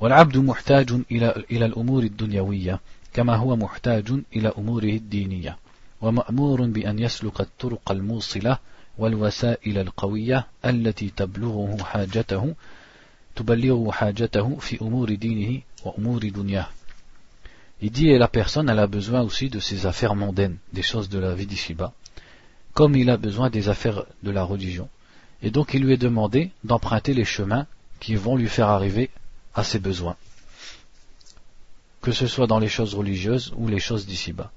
[0.00, 2.80] والعبد محتاج إلى إلى الأمور الدنيوية
[3.12, 5.56] كما هو محتاج إلى أموره الدينية
[6.00, 8.58] ومأمور بأن يسلك الطرق الموصلة
[8.98, 12.54] والوسائل القوية التي تبلغه حاجته
[17.80, 21.08] il dit et la personne elle a besoin aussi de ses affaires mondaines, des choses
[21.08, 21.92] de la vie d'ici-bas,
[22.72, 24.88] comme il a besoin des affaires de la religion.
[25.42, 27.66] Et donc il lui est demandé d'emprunter les chemins
[28.00, 29.10] qui vont lui faire arriver
[29.54, 30.16] à ses besoins,
[32.00, 34.50] que ce soit dans les choses religieuses ou les choses d'ici-bas.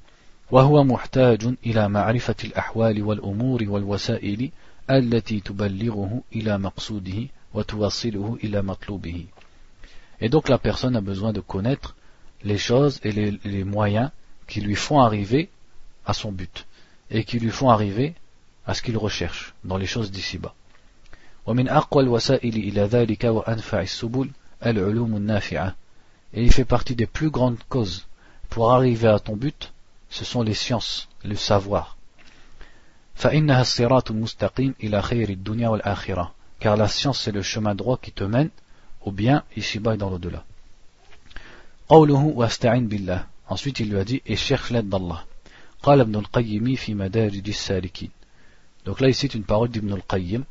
[10.20, 11.96] Et donc la personne a besoin de connaître
[12.44, 14.12] les choses et les, moyens
[14.48, 15.50] qui lui font arriver
[16.06, 16.66] à son but
[17.10, 18.16] et qui lui font arriver
[18.66, 20.54] à ce qu'il recherche dans les choses d'ici-bas.
[26.34, 28.08] Et il fait partie des plus grandes causes
[28.50, 29.72] pour arriver à ton but,
[30.10, 31.98] ce sont les sciences, le savoir
[36.61, 38.51] car la science c'est le chemin droit qui te mène
[39.03, 40.45] au bien ici-bas et dans l'au-delà.
[43.49, 45.25] Ensuite il lui a dit et cherche l'aide d'Allah.
[48.85, 50.45] Donc là ici c'est une parole d'Ibn al-Qayyim.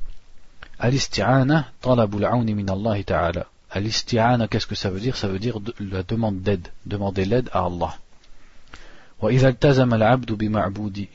[0.80, 3.48] Al-isti'ana talabul auni min Allah ta'ala.
[3.70, 7.66] Al-isti'ana qu'est-ce que ça veut dire Ça veut dire la demande d'aide, demander l'aide à
[7.66, 7.98] Allah.
[9.22, 11.08] وإذا التزم العبد بمعبود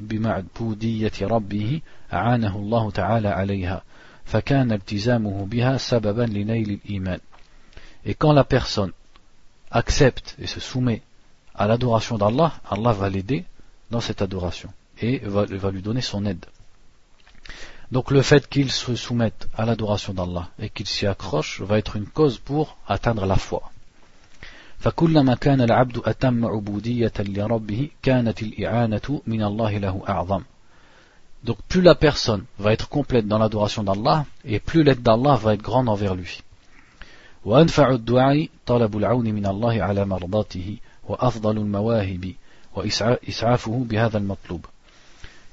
[0.00, 1.80] بمعبودية ربه
[2.12, 3.82] أعانه الله تعالى عليها
[4.24, 7.20] فكان التزامه بها سببا لنيل الإيمان
[8.04, 8.92] Et quand la personne
[9.70, 11.02] accepte et se soumet
[11.54, 13.44] à l'adoration d'Allah, Allah va l'aider
[13.90, 16.44] dans cette adoration et va, va lui donner son aide.
[17.92, 21.96] Donc le fait qu'il se soumette à l'adoration d'Allah et qu'il s'y accroche va être
[21.96, 23.70] une cause pour atteindre la foi.
[24.78, 30.42] فكلما كان العبد أتم عبودية لربه كانت الإعانة من الله له أعظم
[31.44, 35.54] Donc plus la personne va être complète dans l'adoration d'Allah et plus l'aide d'Allah va
[35.54, 36.40] être grande envers lui.
[37.44, 40.76] وأنفع الدعاء طلب العون من الله على مرضاته
[41.08, 42.32] وأفضل المواهب
[42.74, 44.66] وإسعافه بهذا المطلوب.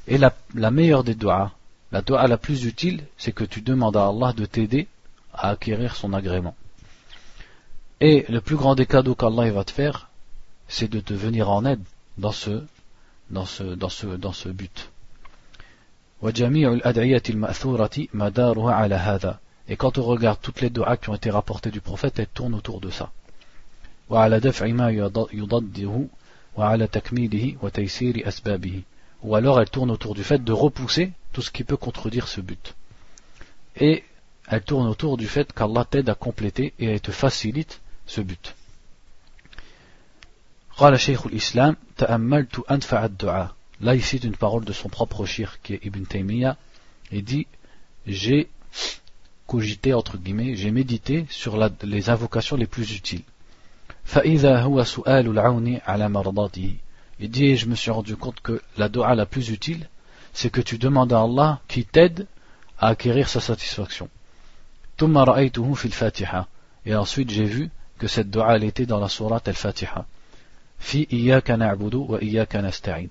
[0.07, 1.51] Et la, la meilleure des du'as,
[1.91, 4.87] la dua la plus utile, c'est que tu demandes à Allah de t'aider
[5.33, 6.55] à acquérir son agrément.
[8.00, 10.08] Et le plus grand des cadeaux qu'Allah va te faire,
[10.68, 11.82] c'est de te venir en aide
[12.18, 12.62] dans ce,
[13.30, 14.90] dans ce, dans ce, dans ce but.
[19.68, 22.54] Et quand on regarde toutes les doigts qui ont été rapportées du prophète, elles tournent
[22.54, 23.10] autour de ça.
[24.10, 24.16] Ou
[29.36, 32.74] alors elles tournent autour du fait de repousser tout ce qui peut contredire ce but.
[33.76, 34.04] Et
[34.48, 38.55] elles tournent autour du fait qu'Allah t'aide à compléter et te facilite ce but.
[40.77, 45.73] قال شيخ الإسلام تأملت أنفع الدعاء Là, ici, une parole de son propre shir, qui
[45.73, 46.57] est Ibn Taymiyyah,
[47.13, 47.47] il dit
[48.05, 48.49] J'ai
[49.47, 53.23] cogité, entre guillemets, j'ai médité sur la, les invocations les plus utiles.
[54.03, 56.75] فإذا هو سؤال العون على مرضاته
[57.19, 59.87] Il dit Je me suis rendu compte que la dua la plus utile,
[60.33, 62.27] c'est que tu demandes à Allah qui t'aide
[62.79, 64.09] à acquérir sa satisfaction.
[64.97, 66.47] ثم رأيته في الفاتحة
[66.85, 70.05] Et ensuite, j'ai vu que cette dua elle était dans la sourate al-Fatiha.
[70.79, 73.07] Fi iyyaka na'budu wa iyyaka nasta'in.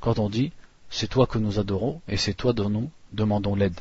[0.00, 0.52] Quand on dit
[0.90, 3.80] c'est toi que nous adorons et c'est toi dont nous demandons l'aide.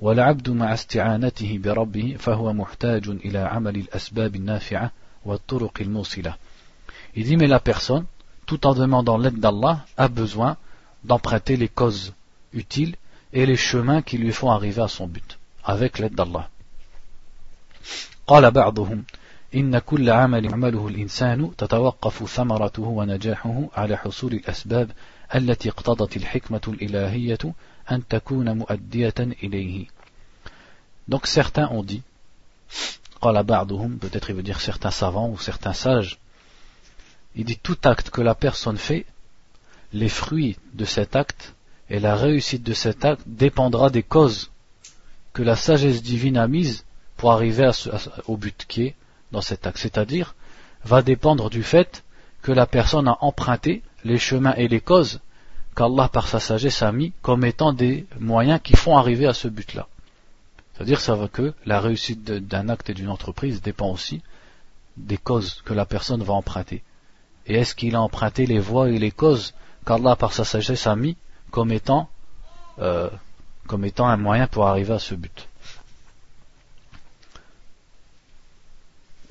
[0.00, 4.90] والعبد مع استعانته بربه فهو محتاج إلى عمل الأسباب النافعة
[5.24, 6.34] والطرق الموصلة.
[7.16, 8.04] Il dit mais la personne,
[8.46, 10.56] tout en demandant l'aide d'Allah, a besoin
[11.04, 12.12] d'emprunter les causes
[12.52, 12.96] utiles
[13.32, 16.48] et les chemins qui lui font arriver à son but, avec l'aide d'Allah.
[18.26, 19.04] قال بعضهم
[19.54, 24.90] إن كل عمل يعمله الإنسان تتوقف ثمرته ونجاحه على حصول الأسباب
[25.34, 27.38] التي اقتضت الحكمة الإلهية
[27.90, 29.86] أن تكون مؤدية إليه.
[31.08, 32.02] Donc certains ont dit
[34.00, 36.18] peut-être il veut dire certains savants ou certains sages,
[37.34, 39.06] il dit tout acte que la personne fait,
[39.92, 41.54] les fruits de cet acte
[41.88, 44.50] et la réussite de cet acte dépendra des causes
[45.32, 46.84] que la sagesse divine a mises
[47.16, 47.70] pour arriver
[48.26, 48.94] au but qui est
[49.31, 49.77] dans cet acte.
[49.77, 50.35] C'est-à-dire,
[50.83, 52.03] va dépendre du fait
[52.41, 55.19] que la personne a emprunté les chemins et les causes
[55.75, 59.47] qu'Allah par sa sagesse a mis comme étant des moyens qui font arriver à ce
[59.47, 59.87] but-là.
[60.73, 64.21] C'est-à-dire ça veut que la réussite d'un acte et d'une entreprise dépend aussi
[64.97, 66.83] des causes que la personne va emprunter.
[67.47, 69.53] Et est-ce qu'il a emprunté les voies et les causes
[69.85, 71.17] qu'Allah par sa sagesse a mis
[71.51, 72.09] comme étant,
[72.79, 73.09] euh,
[73.67, 75.47] comme étant un moyen pour arriver à ce but?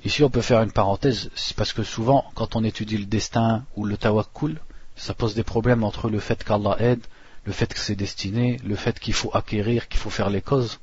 [0.04, 3.84] Ici on peut faire une parenthèse, parce que souvent quand on étudie le destin ou
[3.84, 4.60] le tawakkul,
[4.96, 7.04] ça pose des problèmes entre le fait qu'Allah aide,
[7.44, 10.80] le fait que c'est destiné, le fait qu'il faut acquérir, qu'il faut faire les causes.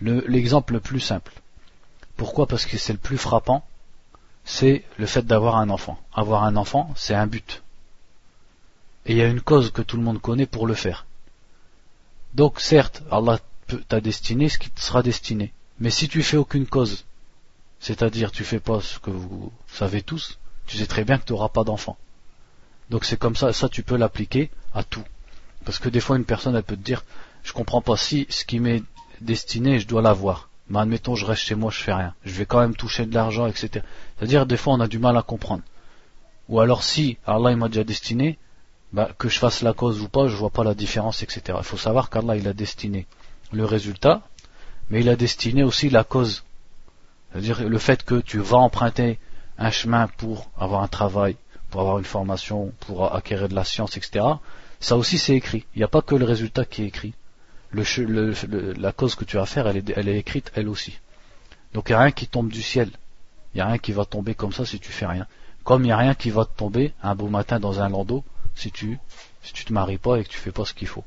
[0.00, 1.32] L'exemple le, plus simple.
[2.16, 2.46] Pourquoi?
[2.46, 3.64] Parce que c'est le plus frappant,
[4.44, 5.98] c'est le fait d'avoir un enfant.
[6.14, 7.62] Avoir un enfant, c'est un but.
[9.06, 11.06] Et il y a une cause que tout le monde connaît pour le faire.
[12.34, 13.38] Donc certes, Allah
[13.88, 15.52] t'a destiné ce qui te sera destiné.
[15.78, 17.04] Mais si tu fais aucune cause,
[17.84, 21.34] c'est-à-dire tu fais pas ce que vous savez tous, tu sais très bien que tu
[21.34, 21.98] n'auras pas d'enfant.
[22.88, 25.04] Donc c'est comme ça, ça tu peux l'appliquer à tout.
[25.66, 27.04] Parce que des fois une personne elle peut te dire,
[27.42, 28.82] je comprends pas si ce qui m'est
[29.20, 30.48] destiné, je dois l'avoir.
[30.70, 32.14] Mais admettons, je reste chez moi, je fais rien.
[32.24, 33.84] Je vais quand même toucher de l'argent, etc.
[34.16, 35.62] C'est-à-dire des fois on a du mal à comprendre.
[36.48, 38.38] Ou alors si Allah il m'a déjà destiné,
[38.94, 41.58] bah, que je fasse la cause ou pas, je vois pas la différence, etc.
[41.58, 43.06] Il faut savoir qu'Allah il a destiné
[43.52, 44.22] le résultat,
[44.88, 46.44] mais il a destiné aussi la cause.
[47.34, 49.18] C'est-à-dire le fait que tu vas emprunter
[49.58, 51.36] un chemin pour avoir un travail,
[51.68, 54.24] pour avoir une formation, pour acquérir de la science, etc.
[54.78, 55.66] Ça aussi c'est écrit.
[55.74, 57.12] Il n'y a pas que le résultat qui est écrit.
[57.72, 60.96] la cause que tu vas faire, elle est, elle est écrite elle aussi.
[61.72, 62.88] Donc il n'y a rien qui tombe du ciel.
[63.52, 65.26] Il n'y a rien qui va tomber comme ça si tu fais rien.
[65.64, 68.22] Comme il n'y a rien qui va te tomber un beau matin dans un landau
[68.54, 69.00] si tu
[69.42, 71.04] si tu te maries pas et que tu fais pas ce qu'il faut.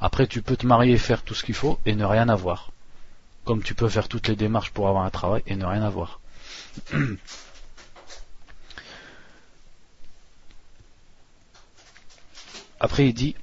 [0.00, 2.72] Après tu peux te marier et faire tout ce qu'il faut et ne rien avoir.
[3.48, 6.20] Comme tu peux faire toutes les démarches pour avoir un travail et ne rien avoir.
[12.78, 13.34] Après il dit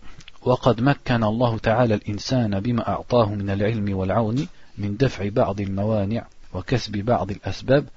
[0.44, 6.92] وقد مكن الله تعالى الإنسان بما أعطاه من العلم والعون من دفع بعض الموانع وكسب
[6.98, 7.88] بعض الأسباب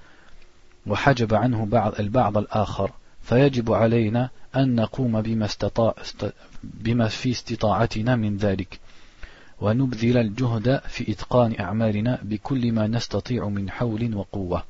[0.87, 2.91] وحجب عنه بعض البعض الآخر
[3.23, 5.95] فيجب علينا أن نقوم بما, استطاع
[6.63, 8.81] بما في استطاعتنا من ذلك
[9.62, 14.64] ونبذل الجهد في إتقان أعمالنا بكل ما نستطيع من حول وقوة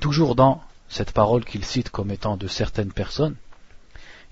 [0.00, 3.36] Toujours dans cette parole qu'il cite comme étant de certaines personnes,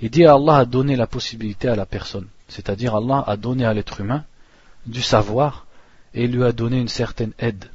[0.00, 3.74] Il dit Allah a donné la possibilité à la personne, c'est-à-dire Allah a donné à
[3.74, 4.24] l'être humain
[4.86, 5.66] du savoir
[6.14, 7.66] et lui a donné une certaine aide.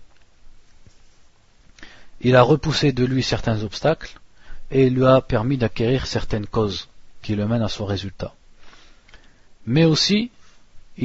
[2.21, 4.19] Il a repoussé de lui certains obstacles
[4.71, 6.87] et il lui a permis d'acquérir certaines causes
[7.21, 8.33] qui le mènent à son résultat.
[9.67, 10.31] Mais aussi,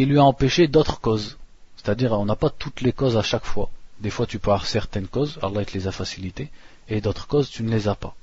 [0.01, 1.37] il lui a empêché d'autres causes.
[1.77, 3.69] C'est-à-dire, on n'a pas toutes les causes à chaque fois.
[3.99, 6.49] Des fois, tu peux avoir certaines causes, Allah te les a facilitées,
[6.89, 8.15] et d'autres causes, tu ne les as pas.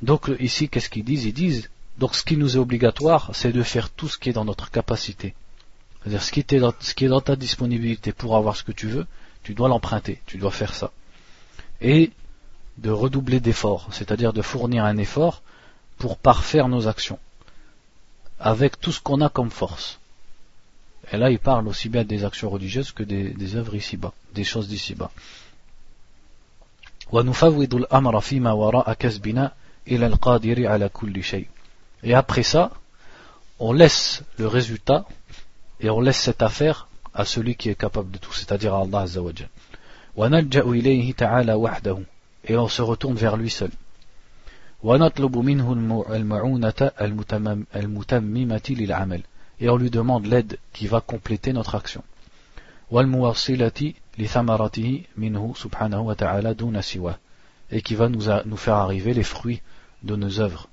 [0.00, 1.24] Donc, ici, qu'est-ce qu'ils disent?
[1.24, 4.32] Ils disent, donc ce qui nous est obligatoire, c'est de faire tout ce qui est
[4.32, 5.34] dans notre capacité.
[6.00, 6.28] C'est-à-dire ce,
[6.80, 9.06] ce qui est dans ta disponibilité pour avoir ce que tu veux,
[9.42, 10.92] tu dois l'emprunter, tu dois faire ça.
[11.80, 12.12] Et
[12.78, 15.42] de redoubler d'efforts, c'est-à-dire de fournir un effort
[15.98, 17.18] pour parfaire nos actions,
[18.38, 19.98] avec tout ce qu'on a comme force.
[21.12, 24.68] Et là, il parle aussi bien des actions religieuses que des, œuvres ici-bas, des choses
[24.68, 25.10] d'ici-bas.
[32.02, 32.70] Et après ça,
[33.58, 35.06] on laisse le résultat
[35.80, 39.00] et on laisse cette affaire à celui qui est capable de tout, c'est-à-dire à Allah
[39.00, 39.32] Azza wa
[42.44, 43.70] Et on se retourne vers lui seul
[49.59, 52.03] Et on lui demande l'aide qui va compléter notre action.
[57.71, 59.61] Et qui va nous, nous faire arriver les fruits
[60.03, 60.67] de nos œuvres.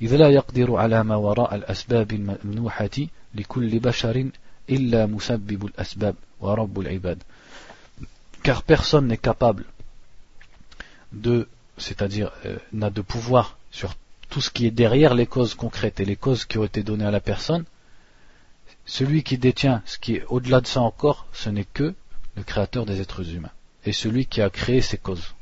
[0.00, 2.96] إذ لا يقدر على ما وراء الأسباب الممنوحة
[3.34, 4.26] لكل بشر
[4.70, 7.22] إلا مسبب الأسباب ورب العباد
[8.42, 9.64] car personne n'est capable
[11.12, 11.48] de
[11.78, 13.94] c'est-à-dire euh, n'a de pouvoir sur
[14.28, 17.06] tout ce qui est derrière les causes concrètes et les causes qui ont été données
[17.06, 17.64] à la personne
[18.88, 21.94] celui qui détient ce qui est au-delà de ça encore ce n'est que
[22.36, 23.50] le créateur des êtres humains
[23.84, 25.34] et celui qui a créé ces causes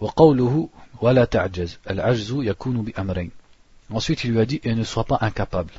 [0.00, 0.68] وقوله
[1.00, 3.30] ولا تعجز العجز يكون بأمرين
[3.90, 5.72] ensuite il lui a dit et ne sois pas incapable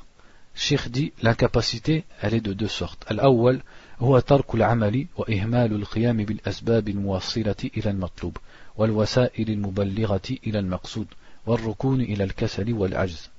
[0.55, 3.61] Sheikh dit l'incapacité elle est de deux sortes الأول
[3.99, 8.38] هو ترك العمل وإهمال القيام بالأسباب الموصلة إلى المطلوب
[8.78, 11.07] والوسائل المبلغة إلى المقصود
[11.45, 13.30] والركون إلى الكسل والعجز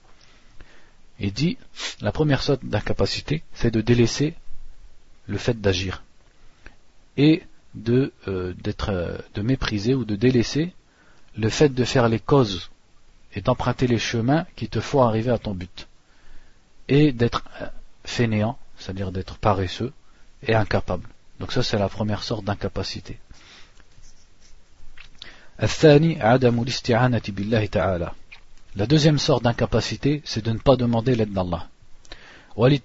[1.19, 1.57] il dit,
[2.01, 4.35] la première sorte d'incapacité, c'est de délaisser
[5.27, 6.03] le fait d'agir
[7.17, 7.43] et
[7.75, 8.53] de, euh,
[8.87, 10.73] euh, de mépriser ou de délaisser
[11.37, 12.71] le fait de faire les causes
[13.33, 15.87] et d'emprunter les chemins qui te font arriver à ton but
[16.87, 17.67] et d'être euh,
[18.03, 19.93] fainéant, c'est-à-dire d'être paresseux
[20.47, 21.07] et incapable.
[21.39, 23.19] Donc ça c'est la première sorte d'incapacité.
[28.76, 31.68] La deuxième sorte d'incapacité, c'est de ne pas demander l'aide d'Allah.
[32.56, 32.76] Le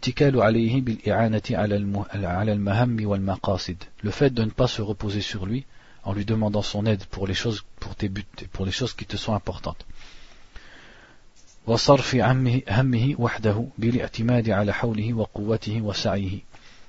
[4.12, 5.66] fait de ne pas se reposer sur lui
[6.04, 8.94] en lui demandant son aide pour les choses, pour tes buts et pour les choses
[8.94, 9.84] qui te sont importantes.
[11.68, 16.40] وصرف همه وحده بالاعتماد على حوله وقوته وسعيه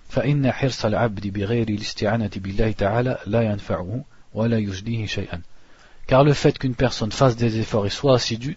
[0.09, 5.40] فإن حرص العبد بغير الاستعانة بالله تعالى لا ينفعه ولا يجديه شيئا
[6.07, 8.57] car le fait qu'une personne fasse des efforts et soit assidue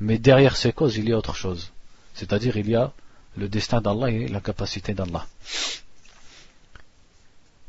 [0.00, 1.70] Mais derrière ces causes, il y a autre chose.
[2.14, 2.92] C'est-à-dire, il y a
[3.36, 5.26] le destin d'Allah et la capacité d'Allah.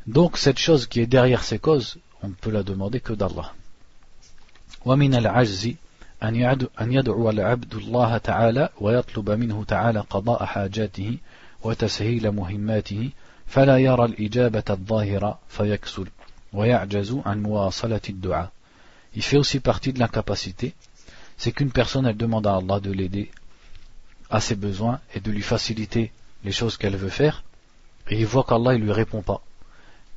[0.08, 3.54] Donc, cette chose qui est derrière ces causes, on ne peut la demander que d'Allah.
[4.86, 5.74] ومن العجز
[6.24, 11.18] أن يدعو العبد الله تعالى ويطلب منه تعالى قضاء حاجاته
[11.64, 13.10] وتسهيل مهماته
[13.48, 16.08] فلا يرى الإجابة الظاهرة فيكسل
[16.54, 18.52] ويعجز عن مواصلة الدعاء
[19.16, 20.74] Il fait aussi partie de l'incapacité,
[21.42, 23.32] c'est qu'une personne elle demande à Allah de l'aider
[24.30, 26.12] à ses besoins et de lui faciliter
[26.44, 27.44] les choses qu'elle veut faire,
[28.10, 29.42] et il voit qu'Allah ne lui répond pas.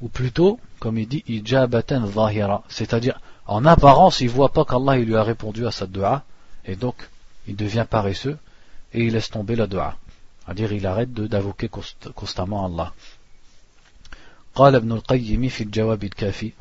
[0.01, 5.17] Ou plutôt, comme il dit, ijabatan zahira, c'est-à-dire en apparence, il voit pas qu'Allah lui
[5.17, 6.25] a répondu à sa dua,
[6.65, 6.97] et donc
[7.47, 8.39] il devient paresseux
[8.93, 9.97] et il laisse tomber la dua.
[10.45, 11.69] C'est-à-dire il arrête d'invoquer
[12.15, 12.93] constamment Allah.
[14.55, 16.53] قال ابن القيم في الجواب الكافي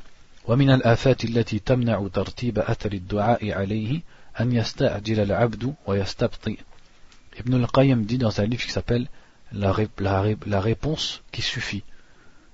[0.48, 4.02] ومن الآفات التي تمنع ترتيب أثر الدعاء عليه
[4.37, 6.59] An yasta'jil al-abdu wa yastabti.
[7.39, 9.09] Ibn al-Qayyim dit dans un livre qui s'appelle
[9.53, 9.73] la,
[10.61, 11.85] réponse qui suffit.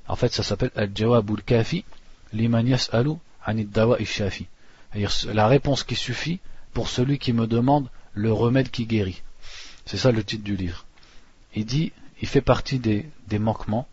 [0.07, 1.85] En fait, ça s'appelle al-jawabul kafi
[2.33, 3.15] liman yas'alu
[3.45, 4.47] anid dawa shafi.
[5.33, 6.41] La réponse qui suffit
[6.75, 9.23] pour celui qui me demande le remède qui guérit.
[9.87, 10.85] C'est ça le titre du livre.
[11.55, 13.07] Il dit, il fait partie des,
[13.39, 13.89] manquements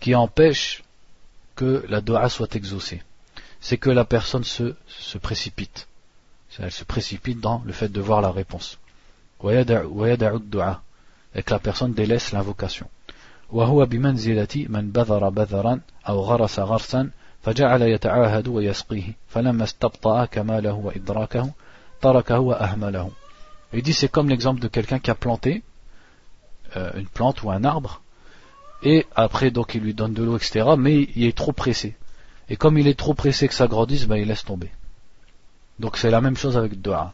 [0.00, 0.82] qui empêchent
[1.54, 3.02] que la doa soit exaucée.
[3.60, 5.86] C'est que la personne se précipite.
[6.59, 8.79] Elle se précipite dans le fait de voir la réponse.
[9.43, 9.65] Et
[11.43, 12.89] que la personne délaisse l'invocation.
[17.45, 21.51] فجعل يتعاهد ويسقيه فلما استبطأ كماله وإدراكه
[22.01, 23.11] تركه وأهمله
[23.73, 25.61] Il dit c'est comme l'exemple de quelqu'un qui a planté
[26.75, 28.01] euh, une plante ou un arbre
[28.83, 31.95] et après donc il lui donne de l'eau etc mais il est trop pressé
[32.49, 34.71] et comme il est trop pressé que ça grandisse ben, il laisse tomber
[35.80, 37.12] Donc c'est la même chose avec le dua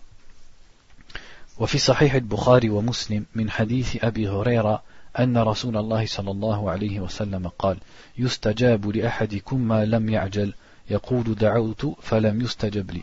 [1.59, 4.83] وفي صحيح البخاري ومسلم من حديث أبي هريرة
[5.19, 7.79] أن رسول الله صلى الله عليه وسلم قال
[8.19, 10.55] يستجاب لأحدكم ما لم يعجل
[10.91, 13.03] يقول دعوت فلم يستجب لي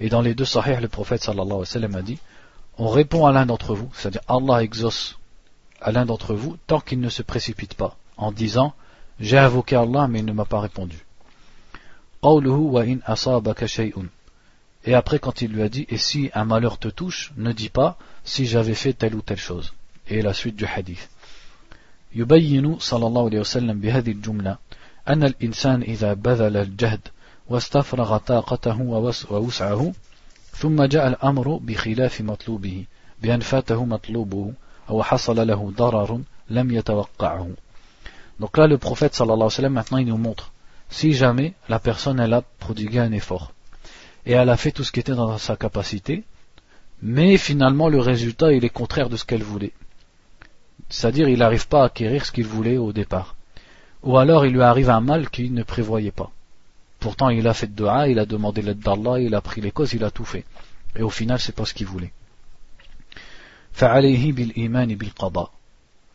[0.00, 2.18] Et dans les deux sahih, le prophète sallallahu alayhi wa sallam a dit
[2.78, 5.18] On répond à l'un d'entre vous, c'est-à-dire Allah exauce
[5.80, 8.72] à l'un d'entre vous tant qu'il ne se précipite pas, en disant
[9.20, 11.04] J'ai invoqué Allah mais il ne m'a pas répondu.
[14.87, 17.69] Et après, quand il lui a dit Et si un malheur te touche, ne dis
[17.69, 19.73] pas Si j'avais fait telle ou telle chose.
[20.07, 21.09] Et la suite du hadith.
[22.15, 24.57] يبين صلى الله عليه وسلم بهذه الجملة
[25.07, 27.07] أن الإنسان إذا بذل الجهد
[27.49, 28.81] واستفرغ طاقته
[29.29, 29.93] ووسعه
[30.51, 32.85] ثم جاء الأمر بخلاف مطلوبه
[33.21, 34.53] بأن فاته مطلوبه
[34.89, 37.49] أو حصل له ضرر لم يتوقعه
[38.39, 40.51] Donc là, le prophète sallallahu alayhi wa sallam, maintenant, il nous montre,
[40.89, 43.51] si jamais la personne, elle a prodigué un effort,
[44.28, 46.22] et elle a fait tout ce qui était dans sa capacité,
[47.00, 49.72] mais finalement, le résultat, il est contraire de ce qu'elle voulait.
[50.90, 53.36] C'est-à-dire, il n'arrive pas à acquérir ce qu'il voulait au départ.
[54.02, 56.30] Ou alors, il lui arrive un mal qu'il ne prévoyait pas.
[57.00, 59.70] Pourtant, il a fait de dua, il a demandé l'aide d'Allah, il a pris les
[59.70, 60.44] causes, il a tout fait.
[60.94, 62.12] Et au final, c'est pas ce qu'il voulait.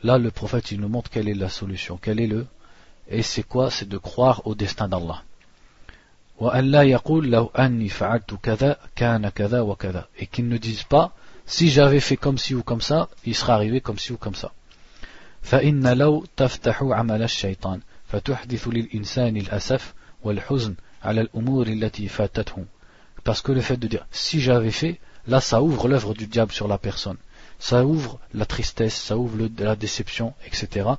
[0.04, 2.46] Là, le prophète, il nous montre quelle est la solution, quel est le,
[3.10, 3.72] Et c'est quoi?
[3.72, 5.24] C'est de croire au destin d'Allah.
[6.43, 6.45] Et
[10.27, 11.13] qu'ils ne disent pas
[11.47, 14.35] si j'avais fait comme ci ou comme ça, il serait arrivé comme ci ou comme
[14.35, 14.53] ça.
[15.43, 22.65] فإن لو تفتح عمل الشيطان فتحدث للإنسان الأسف والحزن على الأمور التي فاتته
[23.25, 26.53] parce que le fait de dire si j'avais fait là ça ouvre l'œuvre du diable
[26.53, 27.17] sur la personne
[27.59, 30.91] ça ouvre la tristesse ça ouvre le, la déception etc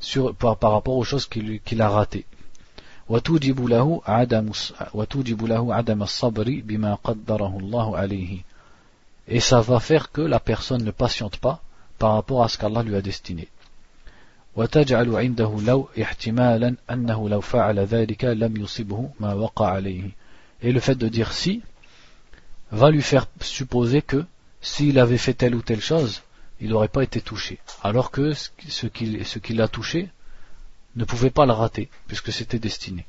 [0.00, 2.26] sur, par, par rapport aux choses qu'il qu a ratées
[3.10, 4.50] وتوجب له عدم
[4.94, 8.42] وتوجب له عدم الصبر بما قدره الله عليه
[9.28, 11.60] et ça va faire que la personne ne patiente pas
[11.98, 13.48] par rapport à ce qu'Allah lui a destiné.
[14.56, 20.10] وتجعل عنده لو احتمالا أنه لو فعل ذلك لم يصبه ما وقع عليه.
[20.62, 21.62] Et le fait de dire si
[22.72, 24.24] va lui faire supposer que
[24.62, 26.22] s'il avait fait telle ou telle chose,
[26.60, 27.58] il n'aurait pas été touché.
[27.82, 30.08] Alors que ce qui, ce qui l'a touché
[30.96, 33.04] ne pouvait pas le rater, puisque c'était destiné.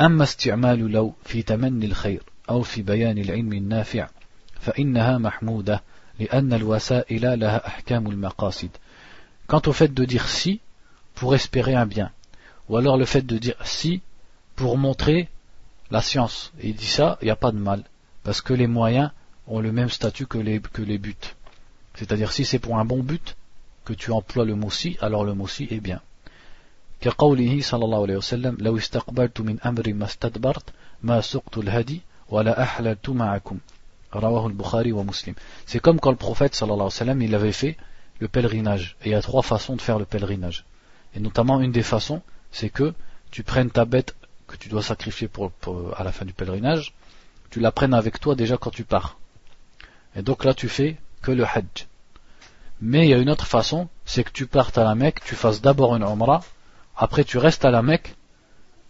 [0.00, 4.08] أما استعمال لو في تمني الخير أو في بيان العلم النافع
[4.60, 5.82] فإنها محمودة
[6.18, 8.70] لأن الوسائل لها أحكام المقاصد
[9.46, 10.60] Quant au fait de dire si
[11.14, 12.12] pour espérer un bien,
[12.68, 14.00] ou alors le fait de dire si
[14.54, 15.28] pour montrer
[15.90, 17.82] la science, et il dit ça, il n'y a pas de mal,
[18.22, 19.10] parce que les moyens
[19.48, 21.26] ont le même statut que les, que les buts.
[21.96, 23.36] C'est-à-dire si c'est pour un bon but
[23.84, 26.00] que tu emploies le mot si, alors le mot si est bien.
[27.00, 30.64] كقوله صلى الله عليه وسلم لو استقبلت من أمري ما استدبرت
[31.02, 33.58] ما سقت الهدي ولا أحللت معكم
[34.12, 35.34] Bukhari ou Muslim.
[35.66, 37.76] C'est comme quand le prophète sallallahu alayhi wa sallam, il avait fait
[38.18, 38.96] le pèlerinage.
[39.02, 40.64] Et il y a trois façons de faire le pèlerinage.
[41.14, 42.92] Et notamment une des façons, c'est que
[43.30, 44.16] tu prennes ta bête
[44.48, 45.52] que tu dois sacrifier pour,
[45.96, 46.92] à la fin du pèlerinage,
[47.50, 49.18] tu la prennes avec toi déjà quand tu pars.
[50.16, 51.86] Et donc là tu fais que le hajj.
[52.81, 55.35] Mais il y a une autre façon, c'est que tu partes à la Mecque, tu
[55.35, 56.43] fasses d'abord une umrah,
[56.97, 58.15] après tu restes à la Mecque,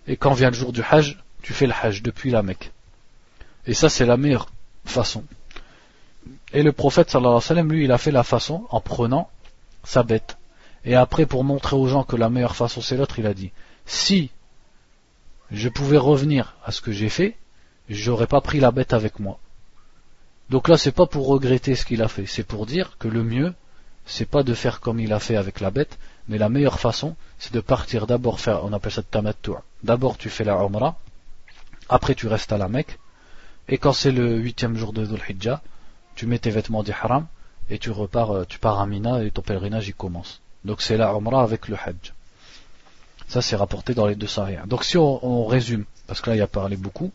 [0.07, 2.71] et quand vient le jour du hajj, tu fais le hajj depuis la Mecque.
[3.67, 4.49] Et ça c'est la meilleure
[4.85, 5.23] façon.
[6.53, 9.29] Et le prophète sallallahu alayhi wa sallam, lui, il a fait la façon en prenant
[9.83, 10.37] sa bête.
[10.83, 13.51] Et après, pour montrer aux gens que la meilleure façon c'est l'autre, il a dit,
[13.85, 14.31] si
[15.51, 17.35] je pouvais revenir à ce que j'ai fait,
[17.89, 19.39] j'aurais pas pris la bête avec moi.
[20.49, 23.23] Donc là, c'est pas pour regretter ce qu'il a fait, c'est pour dire que le
[23.23, 23.53] mieux,
[24.05, 25.97] c'est pas de faire comme il a fait avec la bête,
[26.27, 29.57] mais la meilleure façon, c'est de partir d'abord faire, on appelle ça tamattu'.
[29.83, 30.97] D'abord, tu fais la umrah,
[31.89, 32.99] après tu restes à la Mecque,
[33.67, 35.61] et quand c'est le huitième jour de Dhul Hijjah,
[36.15, 37.27] tu mets tes vêtements d'ihram
[37.69, 40.41] et tu repars, euh, tu pars à Mina et ton pèlerinage il commence.
[40.63, 42.13] Donc c'est la Umrah avec le Hajj.
[43.27, 44.59] Ça c'est rapporté dans les deux sahih.
[44.67, 47.11] Donc si on, résume, parce que là il a parlé beaucoup,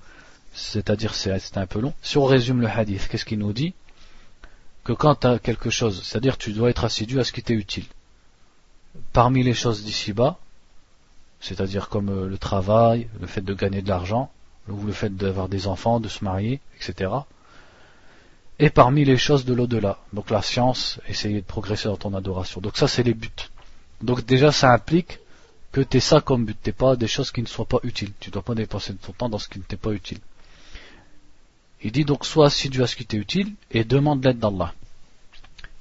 [0.53, 3.74] c'est-à-dire c'est un peu long, si on résume le hadith, qu'est-ce qu'il nous dit?
[4.91, 7.55] Que quand tu as quelque chose, c'est-à-dire tu dois être assidu à ce qui t'est
[7.55, 7.84] utile.
[9.12, 10.36] Parmi les choses d'ici-bas,
[11.38, 14.32] c'est-à-dire comme euh, le travail, le fait de gagner de l'argent,
[14.68, 17.12] ou le fait d'avoir des enfants, de se marier, etc.
[18.59, 22.61] Et parmi les choses de l'au-delà, donc la science, essayer de progresser dans ton adoration.
[22.61, 23.30] Donc ça, c'est les buts.
[24.03, 25.20] Donc déjà, ça implique
[25.70, 28.11] que tu ça comme but, t'es pas des choses qui ne soient pas utiles.
[28.18, 30.18] Tu ne dois pas dépenser ton temps dans ce qui ne t'est pas utile.
[31.80, 34.74] Il dit donc sois assidu à ce qui t'est utile et demande l'aide d'Allah.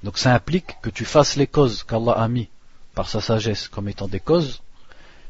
[0.02, 2.48] Donc ça implique que tu fasses les causes qu'Allah a mis
[2.94, 4.62] par sa sagesse comme étant des causes,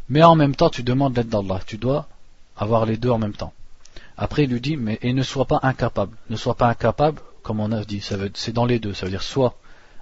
[0.09, 1.61] mais en même temps tu demandes l'aide d'Allah.
[1.67, 2.09] Tu dois
[2.57, 3.53] avoir les deux en même temps.
[4.17, 6.17] Après, il lui dit, mais et ne sois pas incapable.
[6.29, 8.05] Ne sois pas incapable, comme on a dit,
[8.35, 8.93] c'est dans les deux.
[8.93, 9.55] Ça veut dire soit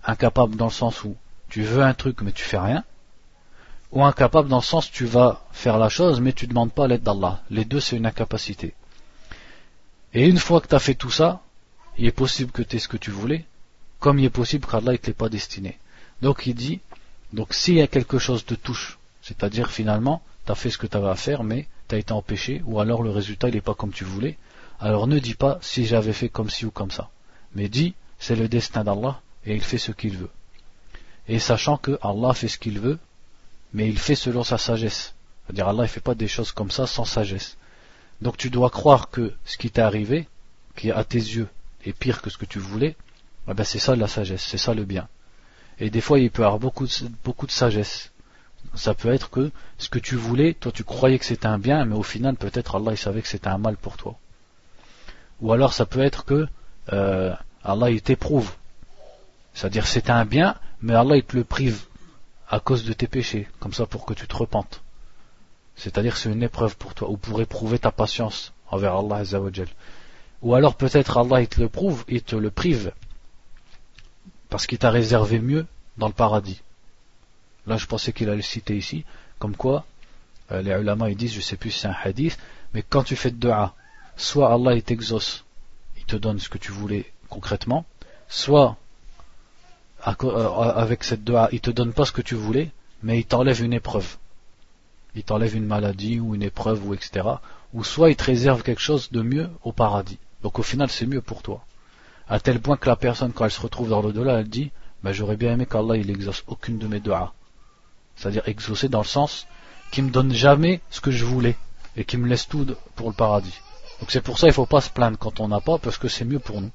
[0.05, 1.17] incapable dans le sens où
[1.49, 2.85] tu veux un truc mais tu fais rien,
[3.93, 6.89] ou incapable dans le sens tu vas faire la chose mais tu ne demandes pas
[6.89, 7.41] l'aide d'Allah.
[7.51, 8.75] Les deux, c'est une incapacité.
[10.15, 11.41] Et une fois que tu as fait tout ça,
[11.97, 13.45] il est possible que tu aies ce que tu voulais,
[14.01, 15.79] comme il est possible qu'Allah ne l'ait pas destiné.
[16.23, 16.81] Donc il dit,
[17.33, 20.87] donc s'il y a quelque chose de touche, c'est-à-dire finalement, tu as fait ce que
[20.87, 23.75] tu avais à faire, mais tu as été empêché, ou alors le résultat n'est pas
[23.75, 24.39] comme tu voulais,
[24.81, 27.11] alors ne dis pas si j'avais fait comme ci ou comme ça.
[27.55, 30.31] Mais dis, c'est le destin d'Allah et il fait ce qu'il veut.
[31.29, 32.99] Et sachant que Allah fait ce qu'il veut,
[33.73, 35.15] mais il fait selon sa sagesse.
[35.47, 37.57] C'est-à-dire Allah ne fait pas des choses comme ça sans sagesse.
[38.23, 40.29] Donc tu dois croire que ce qui t'est arrivé,
[40.77, 41.49] qui à tes yeux
[41.85, 42.97] est pire que ce que tu voulais,
[43.55, 45.09] ben c'est ça la sagesse, c'est ça le bien.
[45.79, 46.87] Et des fois il peut y avoir beaucoup
[47.25, 48.13] beaucoup de sagesse.
[48.75, 51.85] Ça peut être que ce que tu voulais, toi tu croyais que c'était un bien,
[51.85, 54.19] mais au final peut-être Allah il savait que c'était un mal pour toi.
[55.41, 56.47] Ou alors ça peut être que
[56.93, 57.35] euh,
[57.65, 58.53] Allah il t'éprouve.
[59.55, 61.85] C'est-à-dire c'est un bien, mais Allah il te le prive
[62.49, 64.83] à cause de tes péchés, comme ça pour que tu te repentes.
[65.77, 69.69] C'est-à-dire c'est une épreuve pour toi, ou pour éprouver ta patience envers Allah Azzawajal.
[70.43, 72.93] Ou alors peut-être Allah il te le prouve, il te le prive,
[74.49, 76.63] parce qu'il t'a réservé mieux dans le paradis
[77.69, 79.05] Là, je pensais qu'il allait citer ici,
[79.39, 79.85] comme quoi,
[80.53, 82.39] euh, les ulama ils disent, je sais plus si c'est un hadith,
[82.73, 83.75] mais quand tu fais de dua,
[84.17, 85.45] soit Allah il t'exauce,
[85.99, 87.85] il te donne ce que tu voulais concrètement,
[88.27, 88.79] soit
[90.07, 92.71] euh, avec cette dua, il te donne pas ce que tu voulais,
[93.03, 94.17] mais il t'enlève une épreuve.
[95.15, 97.27] Il t'enlève une maladie ou une épreuve ou etc.
[97.75, 100.19] Ou soit il te réserve quelque chose de mieux au paradis.
[100.43, 101.65] Donc au final c'est mieux pour toi.
[102.29, 104.71] À tel point que la personne quand elle se retrouve dans l'au-delà, elle dit,
[105.03, 107.33] ben, j'aurais bien aimé qu'Allah il exauce aucune de mes duas.
[108.17, 109.47] C'est-à-dire exaucer dans le sens
[109.91, 111.57] qui me donne jamais ce que je voulais
[111.97, 112.67] et qui me laisse tout
[112.97, 113.61] pour le paradis.
[114.01, 116.09] Donc c'est pour ça il faut pas se plaindre quand on n'a pas parce que
[116.09, 116.71] c'est mieux pour nous.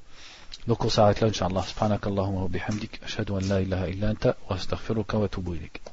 [0.68, 1.64] Donc on s'arrête là, Inch'Allah.
[1.64, 5.93] Subhanakallahumma wa an la ilaha illa anta wa wa.